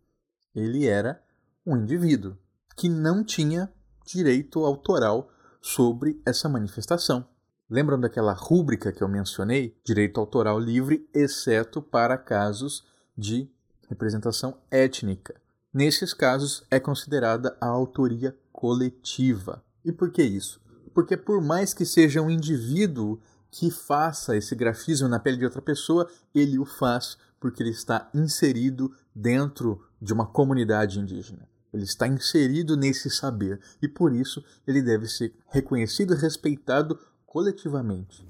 Ele 0.54 0.88
era 0.88 1.22
um 1.66 1.78
indivíduo 1.78 2.38
que 2.76 2.90
não 2.90 3.24
tinha 3.24 3.72
direito 4.06 4.66
autoral 4.66 5.30
sobre 5.62 6.22
essa 6.26 6.50
manifestação. 6.50 7.26
Lembram 7.70 8.00
daquela 8.00 8.34
rúbrica 8.34 8.92
que 8.92 9.02
eu 9.02 9.08
mencionei? 9.08 9.78
Direito 9.86 10.20
autoral 10.20 10.60
livre, 10.60 11.08
exceto 11.14 11.82
para 11.82 12.18
casos 12.18 12.84
de 13.18 13.50
representação 13.88 14.58
étnica. 14.70 15.36
Nesses 15.74 16.14
casos 16.14 16.64
é 16.70 16.80
considerada 16.80 17.56
a 17.62 17.68
autoria 17.68 18.36
coletiva. 18.52 19.64
E 19.86 19.92
por 19.92 20.12
que 20.12 20.22
isso? 20.22 20.60
Porque 20.94 21.16
por 21.16 21.42
mais 21.42 21.74
que 21.74 21.86
seja 21.86 22.22
um 22.22 22.30
indivíduo 22.30 23.20
que 23.50 23.72
faça 23.72 24.36
esse 24.36 24.56
grafismo 24.56 25.08
na 25.08 25.20
pele 25.20 25.38
de 25.38 25.46
outra 25.46 25.62
pessoa, 25.62 26.10
ele 26.34 26.60
o 26.60 26.66
faz 26.66 27.18
porque 27.40 27.64
ele 27.64 27.72
está 27.72 28.10
inserido 28.14 28.94
dentro 29.16 29.84
de 30.02 30.14
uma 30.14 30.26
comunidade 30.26 31.00
indígena. 31.00 31.48
Ele 31.74 31.84
está 31.84 32.08
inserido 32.08 32.76
nesse 32.76 33.10
saber 33.10 33.60
e 33.82 33.88
por 33.88 34.14
isso 34.14 34.44
ele 34.68 34.82
deve 34.82 35.08
ser 35.08 35.34
reconhecido 35.48 36.14
e 36.14 36.18
respeitado 36.18 37.00
coletivamente. 37.26 38.26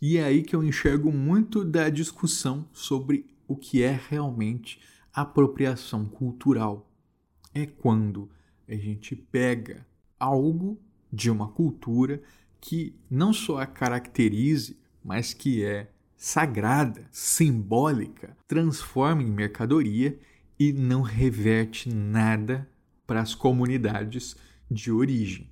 E 0.00 0.18
é 0.18 0.24
aí 0.24 0.42
que 0.42 0.54
eu 0.54 0.62
enxergo 0.62 1.10
muito 1.10 1.64
da 1.64 1.88
discussão 1.88 2.68
sobre 2.72 3.26
o 3.48 3.56
que 3.56 3.82
é 3.82 3.98
realmente 4.08 4.78
apropriação 5.12 6.04
cultural. 6.04 6.90
É 7.54 7.64
quando 7.64 8.28
a 8.68 8.74
gente 8.74 9.16
pega 9.16 9.86
algo 10.20 10.78
de 11.10 11.30
uma 11.30 11.48
cultura 11.48 12.22
que 12.60 12.94
não 13.08 13.32
só 13.32 13.58
a 13.58 13.66
caracterize, 13.66 14.76
mas 15.06 15.32
que 15.32 15.64
é 15.64 15.88
sagrada, 16.16 17.06
simbólica, 17.12 18.36
transforma 18.48 19.22
em 19.22 19.30
mercadoria 19.30 20.18
e 20.58 20.72
não 20.72 21.00
reverte 21.00 21.88
nada 21.88 22.68
para 23.06 23.20
as 23.20 23.32
comunidades 23.32 24.34
de 24.68 24.90
origem. 24.90 25.48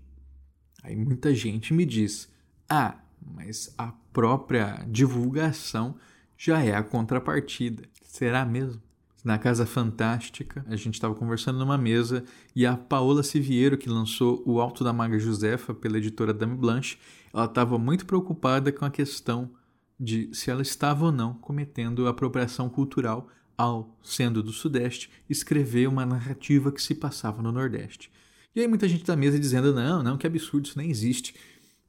Aí 0.82 0.96
muita 0.96 1.32
gente 1.32 1.73
me 1.73 1.87
diz: 1.87 2.28
ah, 2.68 2.99
mas 3.25 3.73
a 3.78 3.92
própria 4.12 4.84
divulgação 4.88 5.94
já 6.37 6.61
é 6.61 6.75
a 6.75 6.82
contrapartida. 6.82 7.84
Será 8.02 8.44
mesmo? 8.44 8.82
Na 9.24 9.38
Casa 9.38 9.64
Fantástica, 9.64 10.62
a 10.68 10.76
gente 10.76 10.94
estava 10.94 11.14
conversando 11.14 11.58
numa 11.58 11.78
mesa 11.78 12.24
e 12.54 12.66
a 12.66 12.76
Paola 12.76 13.22
Siviero, 13.22 13.78
que 13.78 13.88
lançou 13.88 14.42
O 14.44 14.60
Alto 14.60 14.84
da 14.84 14.92
Maga 14.92 15.18
Josefa 15.18 15.72
pela 15.72 15.96
editora 15.96 16.34
Dame 16.34 16.54
Blanche, 16.54 16.98
ela 17.32 17.46
estava 17.46 17.78
muito 17.78 18.04
preocupada 18.04 18.70
com 18.70 18.84
a 18.84 18.90
questão 18.90 19.50
de 19.98 20.28
se 20.34 20.50
ela 20.50 20.60
estava 20.60 21.06
ou 21.06 21.12
não 21.12 21.32
cometendo 21.32 22.06
apropriação 22.06 22.68
cultural 22.68 23.26
ao, 23.56 23.98
sendo 24.02 24.42
do 24.42 24.52
Sudeste, 24.52 25.10
escrever 25.28 25.88
uma 25.88 26.04
narrativa 26.04 26.70
que 26.70 26.82
se 26.82 26.94
passava 26.94 27.40
no 27.40 27.50
Nordeste. 27.50 28.10
E 28.54 28.60
aí 28.60 28.68
muita 28.68 28.86
gente 28.86 29.04
da 29.04 29.16
mesa 29.16 29.40
dizendo, 29.40 29.72
não, 29.72 30.02
não, 30.02 30.18
que 30.18 30.26
absurdo, 30.26 30.66
isso 30.66 30.76
nem 30.76 30.90
existe. 30.90 31.34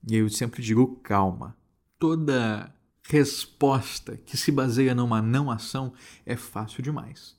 E 0.10 0.16
eu 0.16 0.30
sempre 0.30 0.62
digo, 0.62 0.96
calma. 1.04 1.54
Toda 2.00 2.74
resposta 3.08 4.18
que 4.18 4.36
se 4.36 4.52
baseia 4.52 4.96
numa 4.96 5.22
não 5.22 5.52
ação 5.52 5.94
é 6.26 6.36
fácil 6.36 6.82
demais. 6.82 7.38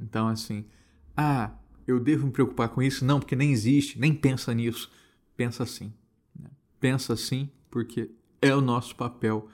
Então, 0.00 0.28
assim, 0.28 0.64
ah, 1.16 1.52
eu 1.86 2.00
devo 2.00 2.26
me 2.26 2.32
preocupar 2.32 2.68
com 2.70 2.82
isso? 2.82 3.04
Não, 3.04 3.20
porque 3.20 3.36
nem 3.36 3.52
existe, 3.52 3.98
nem 3.98 4.14
pensa 4.14 4.54
nisso. 4.54 4.90
Pensa 5.36 5.62
assim. 5.62 5.92
Né? 6.38 6.50
Pensa 6.80 7.12
assim 7.12 7.50
porque 7.70 8.10
é 8.40 8.54
o 8.54 8.60
nosso 8.60 8.96
papel 8.96 9.48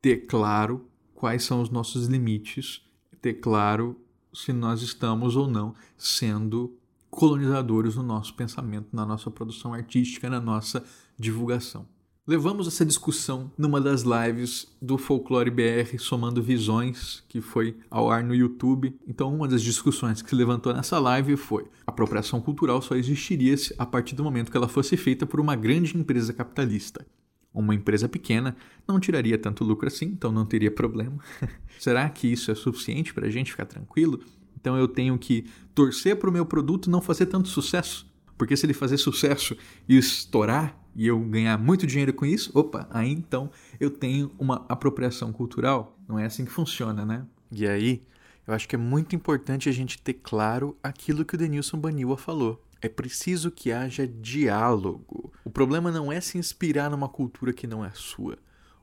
ter 0.00 0.26
claro 0.26 0.88
quais 1.14 1.42
são 1.44 1.60
os 1.60 1.70
nossos 1.70 2.06
limites, 2.06 2.82
ter 3.20 3.34
claro 3.34 4.00
se 4.32 4.52
nós 4.52 4.82
estamos 4.82 5.36
ou 5.36 5.48
não 5.48 5.74
sendo 5.96 6.76
colonizadores 7.10 7.96
no 7.96 8.02
nosso 8.02 8.34
pensamento, 8.34 8.88
na 8.92 9.04
nossa 9.04 9.30
produção 9.30 9.74
artística, 9.74 10.30
na 10.30 10.40
nossa 10.40 10.82
divulgação. 11.18 11.86
Levamos 12.24 12.68
essa 12.68 12.86
discussão 12.86 13.50
numa 13.58 13.80
das 13.80 14.02
lives 14.02 14.68
do 14.80 14.96
Folclore 14.96 15.50
BR 15.50 15.98
Somando 15.98 16.40
Visões, 16.40 17.24
que 17.28 17.40
foi 17.40 17.76
ao 17.90 18.12
ar 18.12 18.22
no 18.22 18.32
YouTube. 18.32 18.96
Então, 19.08 19.34
uma 19.34 19.48
das 19.48 19.60
discussões 19.60 20.22
que 20.22 20.30
se 20.30 20.36
levantou 20.36 20.72
nessa 20.72 21.00
live 21.00 21.36
foi: 21.36 21.64
a 21.84 21.90
apropriação 21.90 22.40
cultural 22.40 22.80
só 22.80 22.94
existiria 22.94 23.56
a 23.76 23.84
partir 23.84 24.14
do 24.14 24.22
momento 24.22 24.52
que 24.52 24.56
ela 24.56 24.68
fosse 24.68 24.96
feita 24.96 25.26
por 25.26 25.40
uma 25.40 25.56
grande 25.56 25.98
empresa 25.98 26.32
capitalista. 26.32 27.04
Uma 27.52 27.74
empresa 27.74 28.08
pequena 28.08 28.56
não 28.86 29.00
tiraria 29.00 29.36
tanto 29.36 29.64
lucro 29.64 29.88
assim, 29.88 30.06
então 30.06 30.30
não 30.30 30.46
teria 30.46 30.70
problema. 30.70 31.18
Será 31.76 32.08
que 32.08 32.28
isso 32.28 32.52
é 32.52 32.54
suficiente 32.54 33.12
para 33.12 33.26
a 33.26 33.30
gente 33.30 33.50
ficar 33.50 33.66
tranquilo? 33.66 34.20
Então 34.56 34.78
eu 34.78 34.86
tenho 34.86 35.18
que 35.18 35.46
torcer 35.74 36.14
para 36.14 36.30
o 36.30 36.32
meu 36.32 36.46
produto 36.46 36.88
não 36.88 37.02
fazer 37.02 37.26
tanto 37.26 37.48
sucesso. 37.48 38.06
Porque 38.38 38.56
se 38.56 38.64
ele 38.64 38.74
fazer 38.74 38.96
sucesso 38.96 39.56
e 39.88 39.98
estourar 39.98 40.81
e 40.94 41.06
eu 41.06 41.18
ganhar 41.20 41.58
muito 41.58 41.86
dinheiro 41.86 42.12
com 42.12 42.26
isso, 42.26 42.50
opa, 42.56 42.86
aí 42.90 43.10
então 43.10 43.50
eu 43.80 43.90
tenho 43.90 44.30
uma 44.38 44.64
apropriação 44.68 45.32
cultural. 45.32 45.96
Não 46.08 46.18
é 46.18 46.26
assim 46.26 46.44
que 46.44 46.50
funciona, 46.50 47.04
né? 47.04 47.24
E 47.50 47.66
aí, 47.66 48.02
eu 48.46 48.54
acho 48.54 48.68
que 48.68 48.74
é 48.74 48.78
muito 48.78 49.14
importante 49.14 49.68
a 49.68 49.72
gente 49.72 50.00
ter 50.00 50.14
claro 50.14 50.76
aquilo 50.82 51.24
que 51.24 51.34
o 51.34 51.38
Denilson 51.38 51.78
Baniwa 51.78 52.16
falou. 52.16 52.62
É 52.80 52.88
preciso 52.88 53.50
que 53.50 53.70
haja 53.70 54.06
diálogo. 54.06 55.32
O 55.44 55.50
problema 55.50 55.90
não 55.92 56.10
é 56.10 56.20
se 56.20 56.38
inspirar 56.38 56.90
numa 56.90 57.08
cultura 57.08 57.52
que 57.52 57.66
não 57.66 57.84
é 57.84 57.90
sua. 57.94 58.36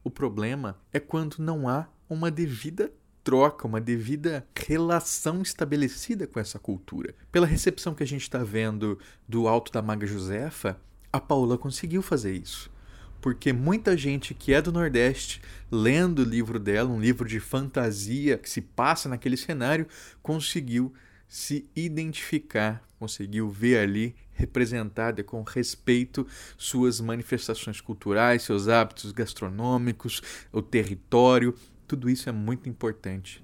O 0.03 0.09
problema 0.09 0.77
é 0.93 0.99
quando 0.99 1.37
não 1.39 1.67
há 1.67 1.87
uma 2.09 2.31
devida 2.31 2.91
troca, 3.23 3.67
uma 3.67 3.81
devida 3.81 4.47
relação 4.55 5.41
estabelecida 5.41 6.25
com 6.25 6.39
essa 6.39 6.57
cultura. 6.57 7.13
Pela 7.31 7.45
recepção 7.45 7.93
que 7.93 8.01
a 8.01 8.07
gente 8.07 8.21
está 8.21 8.43
vendo 8.43 8.97
do 9.27 9.47
Alto 9.47 9.71
da 9.71 9.81
Maga 9.81 10.07
Josefa, 10.07 10.79
a 11.11 11.19
Paula 11.19 11.57
conseguiu 11.57 12.01
fazer 12.01 12.33
isso. 12.33 12.71
Porque 13.21 13.51
muita 13.51 13.97
gente 13.97 14.33
que 14.33 14.53
é 14.53 14.61
do 14.61 14.71
Nordeste, 14.71 15.41
lendo 15.69 16.19
o 16.19 16.25
livro 16.25 16.57
dela, 16.57 16.89
um 16.89 17.01
livro 17.01 17.27
de 17.27 17.39
fantasia 17.39 18.37
que 18.37 18.49
se 18.49 18.61
passa 18.61 19.09
naquele 19.09 19.35
cenário, 19.35 19.87
conseguiu 20.21 20.93
se 21.27 21.69
identificar, 21.75 22.81
conseguiu 22.97 23.49
ver 23.49 23.79
ali 23.79 24.15
representada 24.33 25.21
com 25.21 25.43
respeito 25.43 26.25
suas 26.57 27.01
manifestações 27.01 27.81
culturais, 27.81 28.43
seus 28.43 28.69
hábitos 28.69 29.11
gastronômicos, 29.11 30.21
o 30.51 30.61
território, 30.61 31.53
tudo 31.85 32.09
isso 32.09 32.29
é 32.29 32.31
muito 32.31 32.69
importante. 32.69 33.43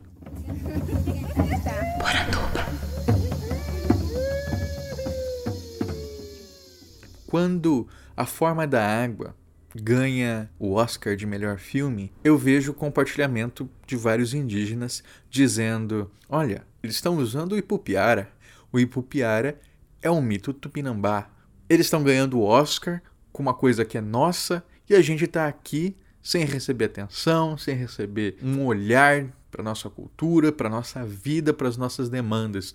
Quando 7.35 7.85
A 8.15 8.25
Forma 8.25 8.65
da 8.65 9.03
Água 9.03 9.35
ganha 9.75 10.49
o 10.57 10.71
Oscar 10.71 11.17
de 11.17 11.25
melhor 11.25 11.57
filme, 11.57 12.09
eu 12.23 12.37
vejo 12.37 12.71
o 12.71 12.73
compartilhamento 12.73 13.69
de 13.85 13.97
vários 13.97 14.33
indígenas 14.33 15.03
dizendo: 15.29 16.09
olha, 16.29 16.65
eles 16.81 16.95
estão 16.95 17.17
usando 17.17 17.51
o 17.51 17.57
Ipupiara. 17.57 18.31
O 18.71 18.79
Ipupiara 18.79 19.59
é 20.01 20.09
um 20.09 20.21
mito 20.21 20.53
tupinambá. 20.53 21.29
Eles 21.67 21.87
estão 21.87 22.05
ganhando 22.05 22.39
o 22.39 22.43
Oscar 22.45 23.03
com 23.33 23.43
uma 23.43 23.53
coisa 23.53 23.83
que 23.83 23.97
é 23.97 24.01
nossa 24.01 24.63
e 24.89 24.95
a 24.95 25.01
gente 25.01 25.25
está 25.25 25.45
aqui 25.45 25.93
sem 26.23 26.45
receber 26.45 26.85
atenção, 26.85 27.57
sem 27.57 27.75
receber 27.75 28.37
um 28.41 28.65
olhar 28.65 29.27
para 29.51 29.61
nossa 29.61 29.89
cultura, 29.89 30.53
para 30.53 30.69
nossa 30.69 31.05
vida, 31.05 31.53
para 31.53 31.67
as 31.67 31.75
nossas 31.75 32.07
demandas. 32.07 32.73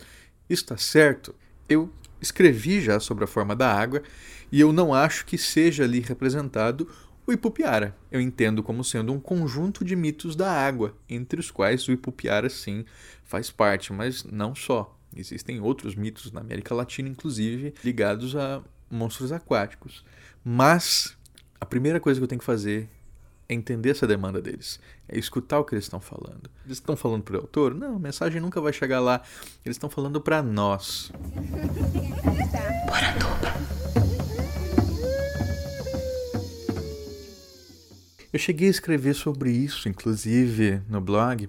Isso 0.51 0.65
está 0.65 0.77
certo? 0.77 1.35
Eu 1.67 1.91
escrevi 2.21 2.81
já 2.81 3.01
sobre 3.01 3.25
a 3.25 3.27
forma 3.27 3.57
da 3.57 3.73
água 3.73 4.03
e 4.51 4.61
eu 4.61 4.73
não 4.73 4.93
acho 4.93 5.25
que 5.25 5.39
seja 5.39 5.85
ali 5.85 6.01
representado 6.01 6.89
o 7.27 7.33
Ipupiara. 7.33 7.97
Eu 8.11 8.21
entendo 8.21 8.63
como 8.63 8.83
sendo 8.83 9.13
um 9.13 9.21
conjunto 9.21 9.85
de 9.85 9.95
mitos 9.95 10.35
da 10.35 10.51
água, 10.51 10.95
entre 11.09 11.39
os 11.39 11.51
quais 11.51 11.87
o 11.87 11.93
Ipupiara 11.93 12.49
sim 12.49 12.85
faz 13.25 13.51
parte, 13.51 13.93
mas 13.93 14.25
não 14.25 14.55
só. 14.55 14.97
Existem 15.17 15.61
outros 15.61 15.95
mitos 15.95 16.31
na 16.33 16.41
América 16.41 16.75
Latina, 16.75 17.09
inclusive, 17.09 17.75
ligados 17.85 18.35
a 18.37 18.63
monstros 18.91 19.33
aquáticos. 19.33 20.05
Mas 20.45 21.17
a 21.61 21.67
primeira 21.67 22.01
coisa 22.01 22.19
que 22.19 22.25
eu 22.25 22.29
tenho 22.29 22.39
que 22.39 22.45
fazer 22.45 22.89
é 23.49 23.55
entender 23.55 23.91
essa 23.91 24.07
demanda 24.07 24.41
deles, 24.41 24.79
é 25.09 25.19
escutar 25.19 25.59
o 25.59 25.65
que 25.65 25.75
eles 25.75 25.85
estão 25.85 26.01
falando. 26.01 26.49
Eles 26.65 26.79
estão 26.79 26.97
falando 26.97 27.23
para 27.23 27.37
o 27.37 27.41
autor? 27.41 27.75
Não, 27.75 27.97
a 27.97 27.99
mensagem 27.99 28.41
nunca 28.41 28.61
vai 28.61 28.73
chegar 28.73 29.01
lá. 29.01 29.23
Eles 29.65 29.77
estão 29.77 29.91
falando 29.91 30.21
para 30.21 30.43
nós. 30.43 31.13
Eu 38.33 38.39
cheguei 38.39 38.69
a 38.69 38.71
escrever 38.71 39.15
sobre 39.15 39.51
isso, 39.51 39.89
inclusive, 39.89 40.81
no 40.89 41.01
blog, 41.01 41.49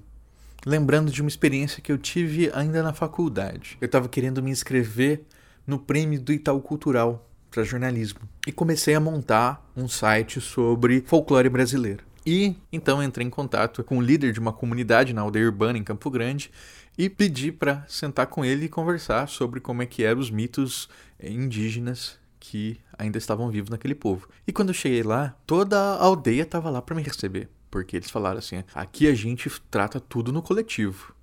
lembrando 0.65 1.11
de 1.11 1.21
uma 1.21 1.29
experiência 1.29 1.81
que 1.81 1.91
eu 1.91 1.97
tive 1.97 2.51
ainda 2.53 2.81
na 2.81 2.93
faculdade. 2.93 3.77
Eu 3.79 3.85
estava 3.85 4.09
querendo 4.09 4.41
me 4.41 4.51
inscrever 4.51 5.23
no 5.65 5.77
prêmio 5.77 6.19
do 6.19 6.33
Itaú 6.33 6.59
Cultural, 6.59 7.27
para 7.51 7.63
jornalismo 7.63 8.21
e 8.47 8.51
comecei 8.51 8.95
a 8.95 8.99
montar 8.99 9.69
um 9.75 9.87
site 9.87 10.39
sobre 10.39 11.03
folclore 11.05 11.49
brasileiro. 11.49 12.03
E 12.25 12.55
então 12.71 13.03
entrei 13.03 13.27
em 13.27 13.29
contato 13.29 13.83
com 13.83 13.97
o 13.97 14.01
líder 14.01 14.31
de 14.31 14.39
uma 14.39 14.53
comunidade 14.53 15.13
na 15.13 15.21
aldeia 15.21 15.45
urbana 15.45 15.77
em 15.77 15.83
Campo 15.83 16.09
Grande 16.09 16.49
e 16.97 17.09
pedi 17.09 17.51
para 17.51 17.83
sentar 17.87 18.27
com 18.27 18.45
ele 18.45 18.65
e 18.65 18.69
conversar 18.69 19.27
sobre 19.27 19.59
como 19.59 19.81
é 19.81 19.85
que 19.85 20.03
eram 20.03 20.21
os 20.21 20.31
mitos 20.31 20.87
indígenas 21.21 22.20
que 22.41 22.81
ainda 22.97 23.19
estavam 23.19 23.49
vivos 23.49 23.69
naquele 23.69 23.95
povo. 23.95 24.27
E 24.45 24.51
quando 24.51 24.69
eu 24.69 24.73
cheguei 24.73 25.03
lá, 25.03 25.37
toda 25.45 25.79
a 25.79 26.03
aldeia 26.03 26.41
estava 26.41 26.69
lá 26.69 26.81
para 26.81 26.95
me 26.95 27.03
receber, 27.03 27.47
porque 27.69 27.95
eles 27.95 28.09
falaram 28.09 28.39
assim: 28.39 28.63
aqui 28.73 29.07
a 29.07 29.13
gente 29.13 29.49
trata 29.69 29.99
tudo 30.01 30.33
no 30.33 30.41
coletivo. 30.41 31.15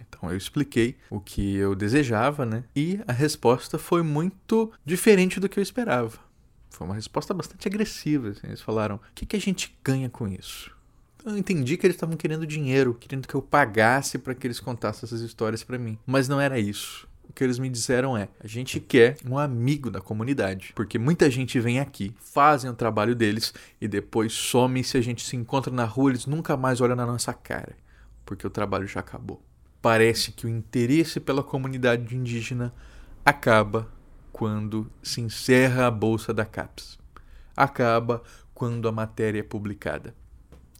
Então 0.00 0.30
eu 0.30 0.36
expliquei 0.36 0.96
o 1.08 1.20
que 1.20 1.56
eu 1.56 1.74
desejava, 1.74 2.44
né? 2.44 2.64
E 2.74 3.00
a 3.06 3.12
resposta 3.12 3.78
foi 3.78 4.02
muito 4.02 4.70
diferente 4.84 5.38
do 5.38 5.48
que 5.48 5.58
eu 5.58 5.62
esperava. 5.62 6.18
Foi 6.70 6.86
uma 6.86 6.94
resposta 6.94 7.32
bastante 7.32 7.68
agressiva. 7.68 8.30
Assim. 8.30 8.48
Eles 8.48 8.60
falaram: 8.60 8.96
o 8.96 9.00
que, 9.14 9.24
que 9.24 9.36
a 9.36 9.40
gente 9.40 9.78
ganha 9.82 10.10
com 10.10 10.26
isso? 10.26 10.76
Eu 11.24 11.36
entendi 11.36 11.76
que 11.76 11.86
eles 11.86 11.96
estavam 11.96 12.16
querendo 12.16 12.46
dinheiro, 12.46 12.94
querendo 12.94 13.26
que 13.26 13.34
eu 13.34 13.42
pagasse 13.42 14.18
para 14.18 14.34
que 14.34 14.46
eles 14.46 14.60
contassem 14.60 15.06
essas 15.06 15.20
histórias 15.20 15.62
para 15.62 15.78
mim. 15.78 15.98
Mas 16.06 16.28
não 16.28 16.40
era 16.40 16.58
isso. 16.58 17.07
O 17.28 17.32
que 17.32 17.44
eles 17.44 17.58
me 17.58 17.68
disseram 17.68 18.16
é: 18.16 18.28
a 18.42 18.46
gente 18.46 18.80
quer 18.80 19.16
um 19.28 19.38
amigo 19.38 19.90
da 19.90 20.00
comunidade. 20.00 20.72
Porque 20.74 20.98
muita 20.98 21.30
gente 21.30 21.60
vem 21.60 21.78
aqui, 21.78 22.14
fazem 22.18 22.70
o 22.70 22.74
trabalho 22.74 23.14
deles 23.14 23.52
e 23.80 23.86
depois 23.86 24.32
some. 24.32 24.80
E 24.80 24.84
se 24.84 24.96
a 24.96 25.00
gente 25.00 25.24
se 25.24 25.36
encontra 25.36 25.72
na 25.72 25.84
rua, 25.84 26.10
eles 26.10 26.26
nunca 26.26 26.56
mais 26.56 26.80
olham 26.80 26.96
na 26.96 27.06
nossa 27.06 27.32
cara. 27.32 27.76
Porque 28.24 28.46
o 28.46 28.50
trabalho 28.50 28.86
já 28.86 29.00
acabou 29.00 29.42
parece 29.80 30.32
que 30.32 30.46
o 30.46 30.48
interesse 30.48 31.20
pela 31.20 31.42
comunidade 31.42 32.14
indígena 32.14 32.74
acaba 33.24 33.88
quando 34.32 34.90
se 35.02 35.20
encerra 35.20 35.86
a 35.86 35.90
bolsa 35.90 36.32
da 36.32 36.44
CAPES. 36.44 36.98
Acaba 37.56 38.22
quando 38.54 38.88
a 38.88 38.92
matéria 38.92 39.40
é 39.40 39.42
publicada. 39.42 40.14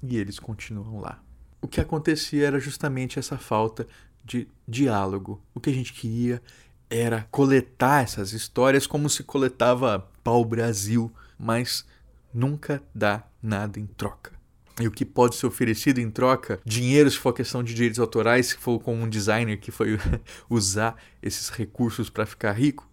E 0.03 0.17
eles 0.17 0.39
continuam 0.39 1.01
lá. 1.01 1.21
O 1.61 1.67
que 1.67 1.81
acontecia 1.81 2.47
era 2.47 2.61
justamente 2.61 3.19
essa 3.19 3.37
falta 3.37 3.87
de 4.29 4.47
diálogo. 4.67 5.43
O 5.55 5.61
que 5.61 5.71
a 5.71 5.75
gente 5.75 5.93
queria 5.93 6.41
era 6.89 7.27
coletar 7.31 8.05
essas 8.05 8.33
histórias 8.33 8.87
como 8.87 9.11
se 9.11 9.25
coletava 9.25 10.09
pau-brasil, 10.23 11.13
mas 11.39 11.85
nunca 12.33 12.83
dá 12.95 13.25
nada 13.43 13.81
em 13.81 13.87
troca 13.87 14.39
e 14.81 14.87
o 14.87 14.91
que 14.91 15.05
pode 15.05 15.35
ser 15.35 15.47
oferecido 15.47 16.01
em 16.01 16.11
troca, 16.11 16.61
dinheiro 16.65 17.11
se 17.11 17.19
for 17.19 17.33
questão 17.33 17.63
de 17.63 17.75
direitos 17.75 17.99
autorais, 17.99 18.47
se 18.47 18.57
for 18.57 18.79
com 18.79 18.95
um 18.95 19.09
designer 19.09 19.59
que 19.59 19.71
foi 19.71 19.99
usar 20.49 20.97
esses 21.23 21.49
recursos 21.49 22.09
para 22.09 22.27
ficar 22.27 22.53
rico, 22.53 22.89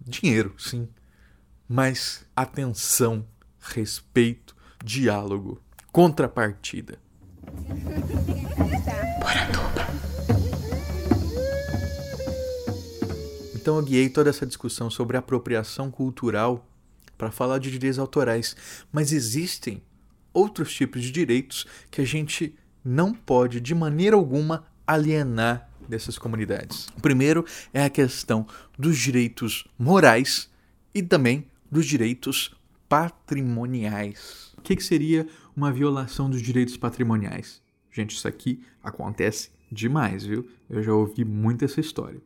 dinheiro, 0.00 0.54
sim. 0.58 0.88
Mas 1.68 2.24
atenção, 2.34 3.26
respeito, 3.58 4.54
diálogo, 4.84 5.60
contrapartida. 5.90 6.98
Então 13.66 13.78
eu 13.78 13.82
guiei 13.82 14.08
toda 14.08 14.30
essa 14.30 14.46
discussão 14.46 14.88
sobre 14.88 15.16
apropriação 15.16 15.90
cultural 15.90 16.64
para 17.18 17.32
falar 17.32 17.58
de 17.58 17.68
direitos 17.68 17.98
autorais, 17.98 18.54
mas 18.92 19.10
existem 19.10 19.82
outros 20.32 20.72
tipos 20.72 21.02
de 21.02 21.10
direitos 21.10 21.66
que 21.90 22.00
a 22.00 22.04
gente 22.04 22.54
não 22.84 23.12
pode, 23.12 23.60
de 23.60 23.74
maneira 23.74 24.14
alguma, 24.14 24.64
alienar 24.86 25.68
dessas 25.88 26.16
comunidades. 26.16 26.86
O 26.96 27.00
primeiro 27.00 27.44
é 27.74 27.82
a 27.82 27.90
questão 27.90 28.46
dos 28.78 28.96
direitos 28.96 29.66
morais 29.76 30.48
e 30.94 31.02
também 31.02 31.48
dos 31.68 31.86
direitos 31.86 32.54
patrimoniais. 32.88 34.54
O 34.56 34.60
que, 34.60 34.76
que 34.76 34.84
seria 34.84 35.26
uma 35.56 35.72
violação 35.72 36.30
dos 36.30 36.40
direitos 36.40 36.76
patrimoniais? 36.76 37.60
Gente, 37.90 38.14
isso 38.14 38.28
aqui 38.28 38.62
acontece 38.80 39.50
demais, 39.72 40.24
viu? 40.24 40.48
Eu 40.70 40.84
já 40.84 40.92
ouvi 40.94 41.24
muito 41.24 41.64
essa 41.64 41.80
história. 41.80 42.20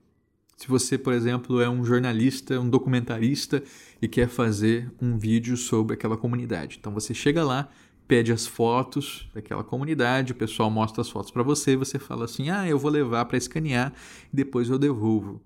Se 0.61 0.69
você, 0.69 0.99
por 0.99 1.15
exemplo, 1.15 1.59
é 1.59 1.71
um 1.71 1.83
jornalista, 1.83 2.61
um 2.61 2.69
documentarista 2.69 3.63
e 4.01 4.07
quer 4.07 4.29
fazer 4.29 4.93
um 5.01 5.17
vídeo 5.17 5.57
sobre 5.57 5.95
aquela 5.95 6.19
comunidade. 6.19 6.77
Então 6.79 6.93
você 6.93 7.15
chega 7.15 7.43
lá, 7.43 7.71
pede 8.07 8.31
as 8.31 8.47
fotos 8.47 9.27
daquela 9.33 9.65
comunidade, 9.65 10.33
o 10.33 10.35
pessoal 10.35 10.71
mostra 10.71 11.01
as 11.01 11.09
fotos 11.09 11.31
para 11.31 11.43
você, 11.43 11.79
você 11.79 11.99
fala 11.99 12.27
assim: 12.27 12.51
"Ah, 12.51 12.69
eu 12.69 12.79
vou 12.79 12.91
levar 12.91 13.25
para 13.25 13.39
escanear 13.39 13.95
e 14.31 14.37
depois 14.37 14.69
eu 14.69 14.79
devolvo". 14.79 15.41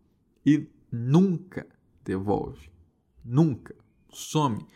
E 0.45 0.67
nunca 0.91 1.65
devolve. 2.05 2.69
Nunca 3.25 3.73
some. 4.11 4.67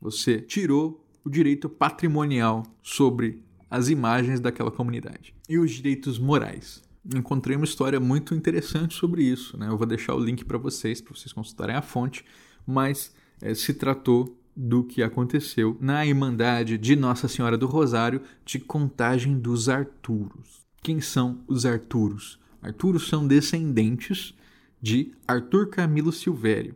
Você 0.00 0.40
tirou 0.40 1.04
o 1.24 1.28
direito 1.28 1.68
patrimonial 1.68 2.62
sobre 2.80 3.42
as 3.68 3.88
imagens 3.88 4.38
daquela 4.38 4.70
comunidade. 4.70 5.34
E 5.48 5.58
os 5.58 5.72
direitos 5.72 6.16
morais. 6.16 6.80
Encontrei 7.12 7.56
uma 7.56 7.64
história 7.64 8.00
muito 8.00 8.34
interessante 8.34 8.94
sobre 8.94 9.22
isso. 9.22 9.58
Né? 9.58 9.68
Eu 9.68 9.76
vou 9.76 9.86
deixar 9.86 10.14
o 10.14 10.20
link 10.20 10.44
para 10.44 10.56
vocês, 10.56 11.00
para 11.00 11.14
vocês 11.14 11.32
consultarem 11.32 11.76
a 11.76 11.82
fonte, 11.82 12.24
mas 12.66 13.14
é, 13.42 13.54
se 13.54 13.74
tratou 13.74 14.38
do 14.56 14.84
que 14.84 15.02
aconteceu 15.02 15.76
na 15.80 16.06
Irmandade 16.06 16.78
de 16.78 16.94
Nossa 16.94 17.26
Senhora 17.28 17.58
do 17.58 17.66
Rosário 17.66 18.22
de 18.44 18.58
Contagem 18.58 19.38
dos 19.38 19.68
Arturos. 19.68 20.64
Quem 20.82 21.00
são 21.00 21.40
os 21.46 21.66
Arturos? 21.66 22.38
Arturos 22.62 23.08
são 23.08 23.26
descendentes 23.26 24.34
de 24.80 25.12
Arthur 25.26 25.68
Camilo 25.68 26.12
Silvério, 26.12 26.74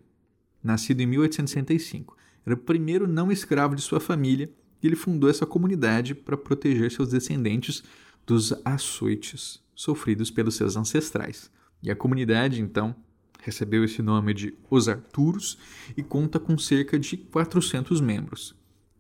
nascido 0.63 1.01
em 1.01 1.07
1865. 1.07 2.17
Era 2.45 2.55
o 2.55 2.59
primeiro 2.59 3.07
não 3.07 3.31
escravo 3.31 3.77
de 3.77 3.83
sua 3.83 4.01
família 4.01 4.51
e 4.83 4.87
ele 4.87 4.97
fundou 4.97 5.31
essa 5.31 5.47
comunidade 5.47 6.15
para 6.15 6.37
proteger 6.37 6.91
seus 6.91 7.11
descendentes 7.11 7.83
dos 8.27 8.53
açoites 8.65 9.63
sofridos 9.79 10.29
pelos 10.29 10.57
seus 10.57 10.77
ancestrais. 10.77 11.53
E 11.81 11.89
a 11.89 11.95
comunidade, 11.95 12.61
então, 12.61 12.97
recebeu 13.41 13.85
esse 13.85 14.03
nome 14.03 14.35
de 14.35 14.53
Os 14.69 14.89
Arturos 14.89 15.57
e 15.97 16.03
conta 16.03 16.41
com 16.41 16.59
cerca 16.59 16.99
de 16.99 17.17
400 17.17 18.01
membros. 18.01 18.57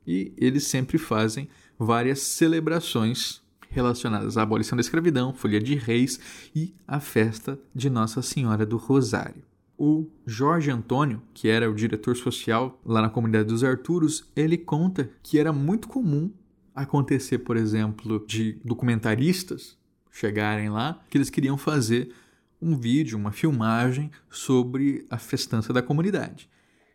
E 0.06 0.32
eles 0.36 0.68
sempre 0.68 0.96
fazem 0.96 1.48
várias 1.76 2.20
celebrações 2.20 3.42
relacionadas 3.68 4.36
à 4.36 4.42
abolição 4.42 4.76
da 4.76 4.80
escravidão, 4.80 5.34
Folha 5.34 5.60
de 5.60 5.74
Reis 5.74 6.20
e 6.54 6.72
a 6.86 7.00
festa 7.00 7.58
de 7.74 7.90
Nossa 7.90 8.22
Senhora 8.22 8.64
do 8.64 8.76
Rosário. 8.76 9.42
O 9.76 10.06
Jorge 10.24 10.70
Antônio, 10.70 11.20
que 11.34 11.48
era 11.48 11.68
o 11.68 11.74
diretor 11.74 12.16
social 12.16 12.80
lá 12.84 13.02
na 13.02 13.10
comunidade 13.10 13.48
dos 13.48 13.64
Arturos, 13.64 14.30
ele 14.36 14.56
conta 14.56 15.10
que 15.24 15.40
era 15.40 15.52
muito 15.52 15.88
comum 15.88 16.32
acontecer, 16.72 17.38
por 17.38 17.56
exemplo, 17.56 18.24
de 18.28 18.60
documentaristas 18.64 19.77
chegarem 20.18 20.68
lá 20.68 21.02
que 21.08 21.16
eles 21.16 21.30
queriam 21.30 21.56
fazer 21.56 22.14
um 22.60 22.76
vídeo, 22.76 23.16
uma 23.16 23.32
filmagem 23.32 24.10
sobre 24.30 25.06
a 25.08 25.18
festança 25.18 25.72
da 25.72 25.82
comunidade. 25.82 26.48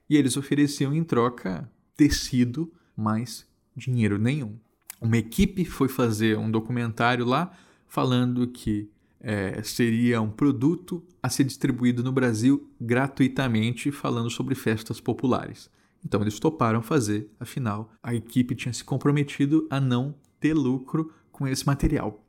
E 0.09 0.17
eles 0.17 0.35
ofereciam 0.35 0.93
em 0.93 1.03
troca 1.03 1.69
tecido, 1.95 2.73
mas 2.95 3.47
dinheiro 3.75 4.17
nenhum 4.17 4.57
uma 5.03 5.17
equipe 5.17 5.65
foi 5.65 5.89
fazer 5.89 6.37
um 6.37 6.49
documentário 6.49 7.25
lá 7.25 7.51
falando 7.89 8.47
que 8.47 8.89
é, 9.19 9.61
seria 9.61 10.21
um 10.21 10.29
produto 10.29 11.03
a 11.21 11.29
ser 11.29 11.43
distribuído 11.43 12.01
no 12.01 12.11
Brasil 12.11 12.71
gratuitamente, 12.79 13.91
falando 13.91 14.29
sobre 14.29 14.55
festas 14.55 15.01
populares. 15.01 15.69
Então 16.05 16.21
eles 16.21 16.39
toparam 16.39 16.81
fazer, 16.81 17.29
afinal, 17.37 17.91
a 18.01 18.15
equipe 18.15 18.55
tinha 18.55 18.73
se 18.73 18.83
comprometido 18.83 19.67
a 19.69 19.79
não 19.79 20.15
ter 20.39 20.53
lucro 20.53 21.13
com 21.31 21.45
esse 21.45 21.65
material. 21.67 22.22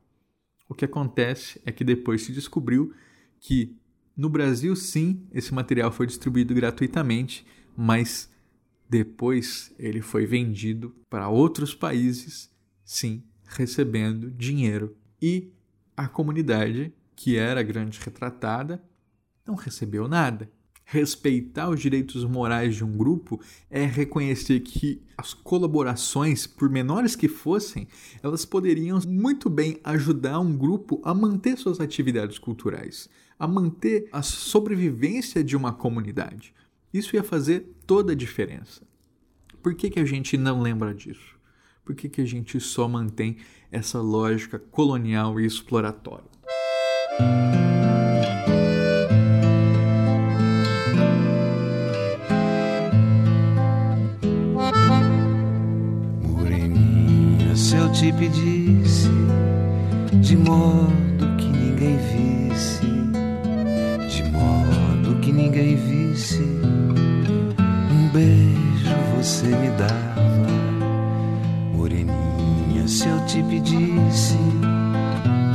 O 0.74 0.76
que 0.76 0.84
acontece 0.84 1.62
é 1.64 1.70
que 1.70 1.84
depois 1.84 2.22
se 2.22 2.32
descobriu 2.32 2.92
que 3.38 3.76
no 4.16 4.28
Brasil, 4.28 4.74
sim, 4.74 5.24
esse 5.30 5.54
material 5.54 5.92
foi 5.92 6.04
distribuído 6.04 6.52
gratuitamente, 6.52 7.46
mas 7.76 8.28
depois 8.90 9.72
ele 9.78 10.00
foi 10.00 10.26
vendido 10.26 10.92
para 11.08 11.28
outros 11.28 11.76
países 11.76 12.50
sim, 12.84 13.22
recebendo 13.46 14.32
dinheiro. 14.32 14.96
E 15.22 15.52
a 15.96 16.08
comunidade, 16.08 16.92
que 17.14 17.37
era 17.37 17.62
grande 17.62 18.00
retratada, 18.00 18.82
não 19.46 19.54
recebeu 19.54 20.08
nada. 20.08 20.50
Respeitar 20.84 21.70
os 21.70 21.80
direitos 21.80 22.24
morais 22.24 22.76
de 22.76 22.84
um 22.84 22.96
grupo 22.96 23.40
é 23.70 23.84
reconhecer 23.84 24.60
que 24.60 25.02
as 25.16 25.32
colaborações, 25.32 26.46
por 26.46 26.68
menores 26.68 27.16
que 27.16 27.28
fossem, 27.28 27.88
elas 28.22 28.44
poderiam 28.44 28.98
muito 29.06 29.48
bem 29.48 29.80
ajudar 29.82 30.38
um 30.40 30.56
grupo 30.56 31.00
a 31.02 31.14
manter 31.14 31.56
suas 31.56 31.80
atividades 31.80 32.38
culturais, 32.38 33.08
a 33.38 33.46
manter 33.48 34.08
a 34.12 34.22
sobrevivência 34.22 35.42
de 35.42 35.56
uma 35.56 35.72
comunidade. 35.72 36.54
Isso 36.92 37.16
ia 37.16 37.24
fazer 37.24 37.74
toda 37.86 38.12
a 38.12 38.16
diferença. 38.16 38.82
Por 39.62 39.74
que, 39.74 39.90
que 39.90 40.00
a 40.00 40.04
gente 40.04 40.36
não 40.36 40.60
lembra 40.60 40.94
disso? 40.94 41.34
por 41.84 41.94
que, 41.94 42.08
que 42.08 42.20
a 42.20 42.24
gente 42.24 42.58
só 42.58 42.88
mantém 42.88 43.36
essa 43.70 44.00
lógica 44.00 44.58
colonial 44.58 45.38
e 45.38 45.46
exploratória? 45.46 46.24
Pedisse 58.18 59.11
de 60.20 60.37
modo 60.37 61.37
que 61.37 61.48
ninguém 61.48 61.98
visse, 61.98 62.87
de 64.09 64.22
modo 64.31 65.20
que 65.20 65.33
ninguém 65.33 65.77
visse, 65.77 66.42
um 67.90 68.09
beijo 68.12 68.94
você 69.16 69.46
me 69.46 69.70
dá 69.79 70.14
se 72.94 73.09
eu 73.09 73.20
te 73.27 73.42
pedisse 73.42 74.38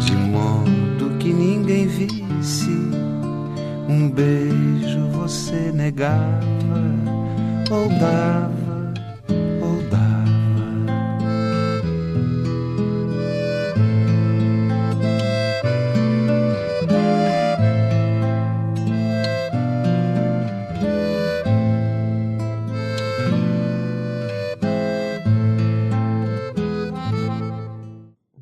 de 0.06 0.14
modo 0.14 1.18
que 1.20 1.32
ninguém 1.32 1.88
visse. 1.88 2.70
Um 3.88 4.10
beijo 4.10 5.08
você 5.14 5.72
negava 5.74 6.40
ou 7.72 7.88
dava 7.98 8.59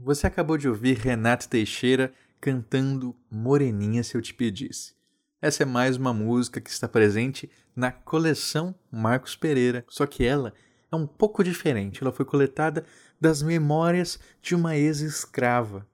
Você 0.08 0.26
acabou 0.26 0.58
de 0.58 0.70
ouvir 0.70 0.96
Renato 0.96 1.50
Teixeira 1.50 2.13
cantando 2.39 3.13
Moreninha 3.30 4.02
Se 4.02 4.15
Eu 4.15 4.22
Te 4.22 4.34
Pedisse. 4.34 4.93
Essa 5.41 5.63
é 5.63 5.65
mais 5.65 5.98
uma 5.98 6.13
música 6.13 6.62
que 6.62 6.70
está 6.70 6.88
presente 6.88 7.52
na 7.76 7.91
coleção 7.91 8.74
Marcos 8.89 9.36
Pereira, 9.36 9.84
só 9.89 10.06
que 10.06 10.24
ela 10.24 10.54
é 10.89 10.96
um 10.96 11.06
pouco 11.06 11.43
diferente. 11.43 12.02
Ela 12.02 12.13
foi 12.13 12.24
coletada 12.24 12.86
das 13.20 13.41
memórias 13.41 14.17
de 14.41 14.56
uma 14.56 14.78
ex-escrava. 14.78 15.86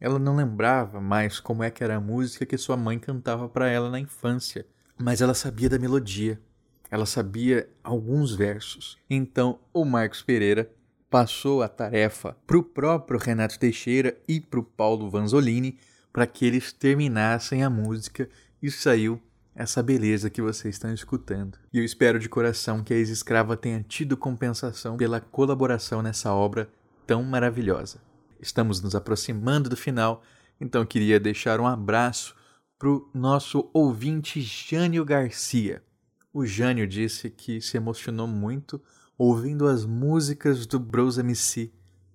Ela 0.00 0.20
não 0.20 0.36
lembrava 0.36 1.00
mais 1.00 1.40
como 1.40 1.64
é 1.64 1.68
que 1.68 1.82
era 1.82 1.96
a 1.96 2.00
música 2.00 2.46
que 2.46 2.56
sua 2.56 2.76
mãe 2.76 3.00
cantava 3.00 3.48
para 3.48 3.68
ela 3.68 3.90
na 3.90 3.98
infância, 3.98 4.64
mas 4.96 5.20
ela 5.20 5.34
sabia 5.34 5.68
da 5.68 5.76
melodia. 5.76 6.40
Ela 6.88 7.04
sabia 7.04 7.68
alguns 7.82 8.32
versos. 8.32 8.96
Então, 9.10 9.58
o 9.74 9.84
Marcos 9.84 10.22
Pereira 10.22 10.70
passou 11.10 11.62
a 11.62 11.68
tarefa 11.68 12.36
para 12.46 12.58
o 12.58 12.62
próprio 12.62 13.18
Renato 13.18 13.58
Teixeira 13.58 14.16
e 14.28 14.40
para 14.40 14.60
o 14.60 14.64
Paulo 14.64 15.10
Vanzolini 15.10 15.78
para 16.12 16.26
que 16.26 16.46
eles 16.46 16.72
terminassem 16.72 17.62
a 17.62 17.68
música 17.68 18.28
e 18.62 18.70
saiu 18.70 19.20
essa 19.54 19.82
beleza 19.82 20.30
que 20.30 20.42
vocês 20.42 20.74
estão 20.74 20.92
escutando. 20.92 21.58
E 21.72 21.78
eu 21.78 21.84
espero 21.84 22.18
de 22.18 22.28
coração 22.28 22.82
que 22.82 22.92
a 22.92 22.96
ex-escrava 22.96 23.56
tenha 23.56 23.82
tido 23.82 24.16
compensação 24.16 24.96
pela 24.96 25.20
colaboração 25.20 26.02
nessa 26.02 26.32
obra 26.32 26.68
tão 27.06 27.22
maravilhosa. 27.22 28.00
Estamos 28.40 28.80
nos 28.80 28.94
aproximando 28.94 29.70
do 29.70 29.76
final, 29.76 30.22
então 30.60 30.84
queria 30.84 31.20
deixar 31.20 31.60
um 31.60 31.66
abraço 31.66 32.34
para 32.78 32.88
o 32.88 33.08
nosso 33.14 33.70
ouvinte 33.72 34.40
Jânio 34.40 35.04
Garcia. 35.04 35.82
O 36.32 36.44
Jânio 36.44 36.86
disse 36.86 37.30
que 37.30 37.60
se 37.62 37.78
emocionou 37.78 38.26
muito 38.26 38.82
ouvindo 39.18 39.66
as 39.66 39.84
músicas 39.84 40.66
do 40.66 40.78
Bros 40.78 41.18
MC 41.18 41.72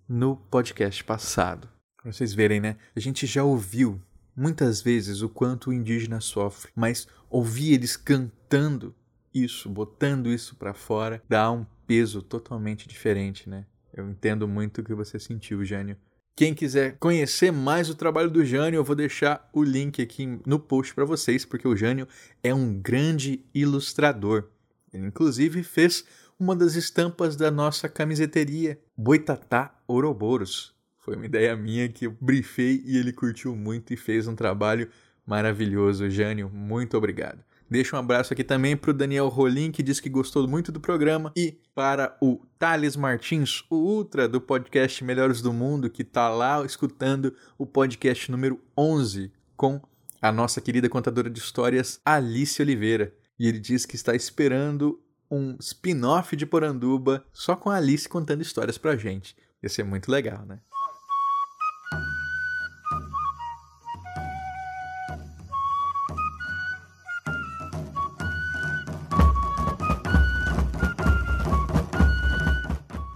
no 0.07 0.35
podcast 0.35 1.03
passado. 1.03 1.67
Pra 2.01 2.11
vocês 2.11 2.33
verem, 2.33 2.59
né? 2.59 2.77
A 2.95 2.99
gente 2.99 3.25
já 3.25 3.43
ouviu 3.43 4.01
muitas 4.35 4.81
vezes 4.81 5.21
o 5.21 5.29
quanto 5.29 5.69
o 5.69 5.73
indígena 5.73 6.19
sofre, 6.19 6.71
mas 6.75 7.07
ouvir 7.29 7.73
eles 7.73 7.97
cantando 7.97 8.95
isso, 9.33 9.69
botando 9.69 10.29
isso 10.29 10.55
para 10.55 10.73
fora, 10.73 11.23
dá 11.27 11.51
um 11.51 11.65
peso 11.87 12.21
totalmente 12.21 12.87
diferente, 12.87 13.49
né? 13.49 13.65
Eu 13.93 14.09
entendo 14.09 14.47
muito 14.47 14.81
o 14.81 14.83
que 14.83 14.93
você 14.93 15.19
sentiu, 15.19 15.63
Gênio. 15.65 15.97
Quem 16.35 16.53
quiser 16.53 16.97
conhecer 16.97 17.51
mais 17.51 17.89
o 17.89 17.95
trabalho 17.95 18.29
do 18.29 18.45
Jânio, 18.45 18.77
eu 18.77 18.83
vou 18.83 18.95
deixar 18.95 19.49
o 19.53 19.63
link 19.63 20.01
aqui 20.01 20.39
no 20.45 20.59
post 20.59 20.93
para 20.93 21.03
vocês, 21.03 21.45
porque 21.45 21.67
o 21.67 21.75
Jânio 21.75 22.07
é 22.41 22.53
um 22.53 22.79
grande 22.79 23.43
ilustrador. 23.53 24.49
Ele, 24.93 25.07
inclusive, 25.07 25.63
fez 25.63 26.05
uma 26.41 26.55
das 26.55 26.73
estampas 26.73 27.35
da 27.35 27.51
nossa 27.51 27.87
camiseteria, 27.87 28.79
Boitatá 28.97 29.79
Ouroboros. 29.87 30.73
Foi 30.97 31.15
uma 31.15 31.27
ideia 31.27 31.55
minha 31.55 31.87
que 31.87 32.07
eu 32.07 32.17
briefei 32.19 32.81
e 32.83 32.97
ele 32.97 33.13
curtiu 33.13 33.55
muito 33.55 33.93
e 33.93 33.97
fez 33.97 34.27
um 34.27 34.33
trabalho 34.33 34.89
maravilhoso. 35.23 36.09
Jânio, 36.09 36.49
muito 36.49 36.97
obrigado. 36.97 37.43
Deixa 37.69 37.95
um 37.95 37.99
abraço 37.99 38.33
aqui 38.33 38.43
também 38.43 38.75
para 38.75 38.89
o 38.89 38.93
Daniel 38.93 39.27
Rolim, 39.27 39.71
que 39.71 39.83
disse 39.83 40.01
que 40.01 40.09
gostou 40.09 40.47
muito 40.47 40.71
do 40.71 40.79
programa, 40.79 41.31
e 41.37 41.59
para 41.75 42.17
o 42.19 42.41
Thales 42.57 42.95
Martins, 42.95 43.63
o 43.69 43.75
Ultra 43.75 44.27
do 44.27 44.41
podcast 44.41 45.03
Melhores 45.03 45.43
do 45.43 45.53
Mundo, 45.53 45.91
que 45.91 46.01
está 46.01 46.27
lá 46.27 46.65
escutando 46.65 47.35
o 47.55 47.67
podcast 47.67 48.31
número 48.31 48.59
11 48.75 49.31
com 49.55 49.79
a 50.19 50.31
nossa 50.31 50.59
querida 50.59 50.89
contadora 50.89 51.29
de 51.29 51.39
histórias, 51.39 52.01
Alice 52.03 52.59
Oliveira. 52.59 53.13
E 53.37 53.47
ele 53.47 53.59
diz 53.59 53.85
que 53.85 53.95
está 53.95 54.15
esperando 54.15 54.99
um 55.31 55.55
spin-off 55.59 56.35
de 56.35 56.45
Poranduba 56.45 57.25
só 57.31 57.55
com 57.55 57.69
a 57.69 57.77
Alice 57.77 58.07
contando 58.07 58.41
histórias 58.41 58.77
pra 58.77 58.97
gente. 58.97 59.35
Ia 59.63 59.69
ser 59.69 59.83
muito 59.83 60.11
legal, 60.11 60.45
né? 60.45 60.59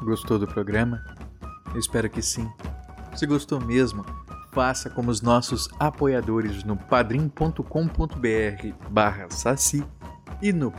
Gostou 0.01 0.39
do 0.39 0.47
programa? 0.47 1.04
Eu 1.73 1.80
espero 1.80 2.10
que 2.10 2.21
sim. 2.21 2.49
Se 3.15 3.25
gostou 3.25 3.60
mesmo, 3.60 4.06
faça 4.54 4.89
como 4.89 5.12
os 5.12 5.19
nossos 5.19 5.67
apoiadores 5.80 6.63
no 6.63 6.78
padrim.com.br 6.78 7.60
barra 8.89 9.30
saci 9.30 9.84
e 10.41 10.54
no 10.54 10.71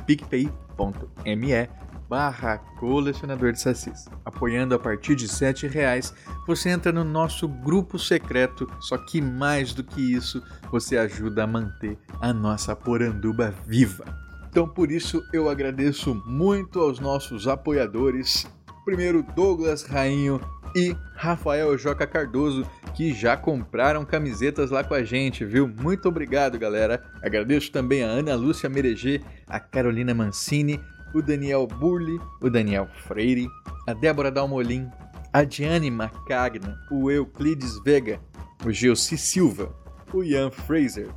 picpay.me 0.77 1.69
barra 2.09 2.59
colecionador 2.79 3.53
de 3.53 3.61
sacis. 3.61 4.07
Apoiando 4.25 4.75
a 4.75 4.79
partir 4.79 5.17
de 5.17 5.27
R$ 5.27 5.69
reais, 5.69 6.15
você 6.47 6.69
entra 6.69 6.93
no 6.93 7.03
nosso 7.03 7.49
grupo 7.49 7.99
secreto, 7.99 8.71
só 8.81 8.97
que 8.97 9.21
mais 9.21 9.75
do 9.75 9.83
que 9.83 10.15
isso, 10.15 10.41
você 10.71 10.97
ajuda 10.97 11.43
a 11.43 11.47
manter 11.47 11.99
a 12.21 12.33
nossa 12.33 12.77
poranduba 12.77 13.53
viva. 13.67 14.05
Então 14.49 14.69
por 14.69 14.93
isso 14.93 15.23
eu 15.33 15.51
agradeço 15.51 16.15
muito 16.27 16.81
aos 16.81 17.01
nossos 17.01 17.49
apoiadores 17.49 18.47
Primeiro, 18.87 19.21
Douglas 19.35 19.83
Rainho 19.83 20.41
e 20.77 20.95
Rafael 21.15 21.79
Joca 21.79 22.07
Cardoso, 22.07 22.69
que 22.95 23.15
já 23.15 23.35
compraram 23.35 24.05
camisetas 24.05 24.71
lá 24.71 24.85
com 24.85 24.93
a 24.93 25.03
gente, 25.03 25.43
viu? 25.43 25.67
Muito 25.67 26.07
obrigado, 26.07 26.59
galera. 26.59 27.03
Agradeço 27.23 27.73
também 27.73 28.05
a 28.05 28.09
Ana 28.09 28.35
Lúcia 28.35 28.69
Mereger, 28.69 29.23
a 29.47 29.59
Carolina 29.59 30.13
Mancini, 30.13 30.79
o 31.15 31.23
Daniel 31.23 31.67
Burli, 31.67 32.21
o 32.43 32.51
Daniel 32.51 32.87
Freire, 33.07 33.49
a 33.89 33.95
Débora 33.95 34.31
Dalmolin, 34.31 34.87
a 35.33 35.45
Diane 35.45 35.91
Macagna, 35.91 36.79
o 36.91 37.11
Euclides 37.11 37.83
Vega, 37.83 38.21
o 38.63 38.71
Geossi 38.71 39.17
Silva, 39.17 39.75
o 40.13 40.23
Ian 40.23 40.51
Fraser, 40.51 41.09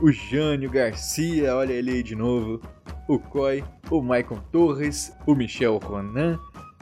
o 0.00 0.10
Jânio 0.10 0.68
Garcia, 0.68 1.54
olha 1.54 1.72
ele 1.72 1.92
aí 1.92 2.02
de 2.02 2.16
novo, 2.16 2.60
o 3.06 3.16
Coy, 3.16 3.62
o 3.92 4.02
Maicon 4.02 4.40
Torres, 4.50 5.12
o 5.24 5.36
Michel 5.36 5.78
Ronan, 5.78 6.36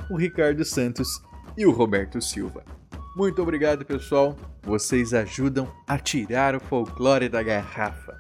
o 0.08 0.16
Ricardo 0.16 0.64
Santos 0.64 1.20
e 1.56 1.66
o 1.66 1.70
Roberto 1.70 2.20
Silva. 2.20 2.64
Muito 3.16 3.42
obrigado, 3.42 3.84
pessoal. 3.84 4.36
Vocês 4.62 5.12
ajudam 5.12 5.70
a 5.86 5.98
tirar 5.98 6.54
o 6.56 6.60
folclore 6.60 7.28
da 7.28 7.42
garrafa. 7.42 8.18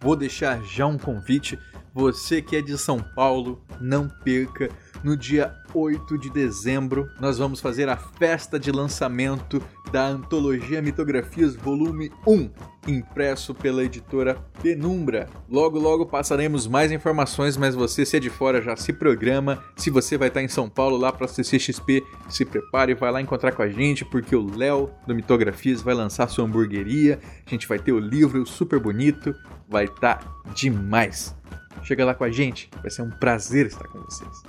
Vou 0.00 0.14
deixar 0.14 0.62
já 0.62 0.86
um 0.86 0.96
convite. 0.96 1.58
Você 1.92 2.40
que 2.40 2.56
é 2.56 2.62
de 2.62 2.78
São 2.78 3.00
Paulo, 3.00 3.64
não 3.80 4.08
perca. 4.08 4.70
No 5.02 5.16
dia 5.16 5.54
8 5.74 6.18
de 6.18 6.30
dezembro, 6.30 7.08
nós 7.18 7.38
vamos 7.38 7.60
fazer 7.60 7.88
a 7.88 7.96
festa 7.96 8.58
de 8.58 8.70
lançamento 8.70 9.62
da 9.90 10.06
Antologia 10.06 10.80
Mitografias 10.80 11.56
Volume 11.56 12.12
1, 12.26 12.50
impresso 12.86 13.54
pela 13.54 13.82
editora 13.82 14.36
Penumbra. 14.62 15.28
Logo, 15.48 15.78
logo 15.78 16.06
passaremos 16.06 16.66
mais 16.66 16.92
informações, 16.92 17.56
mas 17.56 17.74
você, 17.74 18.06
se 18.06 18.16
é 18.16 18.20
de 18.20 18.30
fora, 18.30 18.62
já 18.62 18.76
se 18.76 18.92
programa. 18.92 19.62
Se 19.76 19.90
você 19.90 20.16
vai 20.16 20.28
estar 20.28 20.42
em 20.42 20.48
São 20.48 20.68
Paulo 20.68 20.96
lá 20.96 21.12
para 21.12 21.26
CCXP, 21.26 22.04
se 22.28 22.44
prepare, 22.44 22.94
vai 22.94 23.10
lá 23.10 23.20
encontrar 23.20 23.52
com 23.52 23.62
a 23.62 23.68
gente, 23.68 24.04
porque 24.04 24.36
o 24.36 24.56
Léo 24.56 24.90
do 25.06 25.14
Mitografias 25.14 25.82
vai 25.82 25.94
lançar 25.94 26.28
sua 26.28 26.44
hamburgueria. 26.44 27.18
A 27.44 27.50
gente 27.50 27.66
vai 27.66 27.78
ter 27.78 27.92
o 27.92 27.98
livro 27.98 28.46
super 28.46 28.78
bonito, 28.78 29.34
vai 29.68 29.86
estar 29.86 30.24
demais. 30.54 31.34
Chega 31.82 32.04
lá 32.04 32.14
com 32.14 32.24
a 32.24 32.30
gente, 32.30 32.70
vai 32.80 32.90
ser 32.90 33.02
um 33.02 33.10
prazer 33.10 33.66
estar 33.66 33.88
com 33.88 33.98
vocês. 34.00 34.42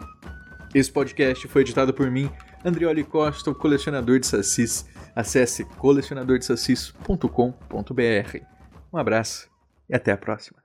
Esse 0.73 0.91
podcast 0.91 1.47
foi 1.47 1.61
editado 1.63 1.93
por 1.93 2.09
mim, 2.11 2.29
Andrioli 2.63 3.03
Costa, 3.03 3.49
o 3.49 3.55
colecionador 3.55 4.19
de 4.19 4.27
sacis. 4.27 4.85
Acesse 5.15 5.65
colecionadordesacis.com.br. 5.65 8.37
Um 8.93 8.97
abraço 8.97 9.49
e 9.89 9.95
até 9.95 10.11
a 10.11 10.17
próxima. 10.17 10.61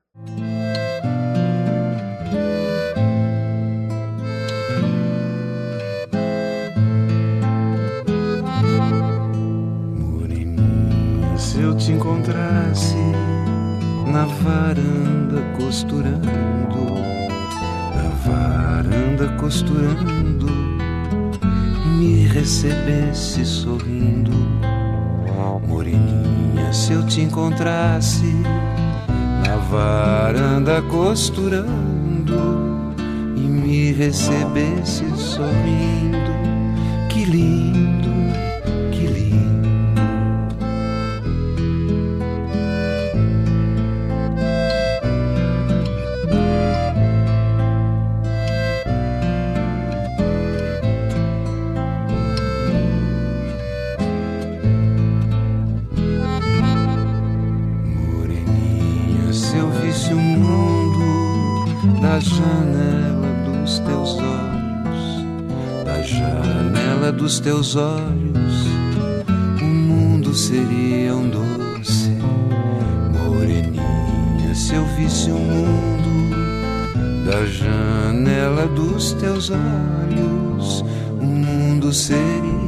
Se 11.37 11.61
eu 11.61 11.77
te 11.77 11.93
encontrasse 11.93 12.97
na 14.07 14.27
varanda 14.27 15.43
costurando, 15.57 16.27
na 17.95 18.09
varanda 18.25 19.29
costurando, 19.39 20.76
me 21.97 22.27
recebesse 22.27 23.45
sorrindo. 23.45 24.37
Moreninha, 25.67 26.73
se 26.73 26.93
eu 26.93 27.05
te 27.07 27.21
encontrasse 27.21 28.33
na 29.45 29.57
varanda 29.71 30.81
costurando 30.83 32.35
e 33.37 33.41
me 33.41 33.93
recebesse 33.93 35.05
sorrindo, 35.17 36.17
que 37.09 37.25
lindo, 37.25 37.66
teus 67.47 67.77
olhos, 67.77 68.67
o 69.63 69.65
mundo 69.65 70.35
seria 70.35 71.15
um 71.15 71.31
doce. 71.31 72.11
Moreninha, 73.13 74.53
se 74.53 74.75
eu 74.75 74.85
visse 74.97 75.31
o 75.31 75.39
mundo 75.39 76.35
da 77.25 77.47
janela 77.47 78.67
dos 78.67 79.13
teus 79.13 79.51
olhos, 79.51 80.85
o 81.21 81.25
mundo 81.25 81.93
seria 81.93 82.66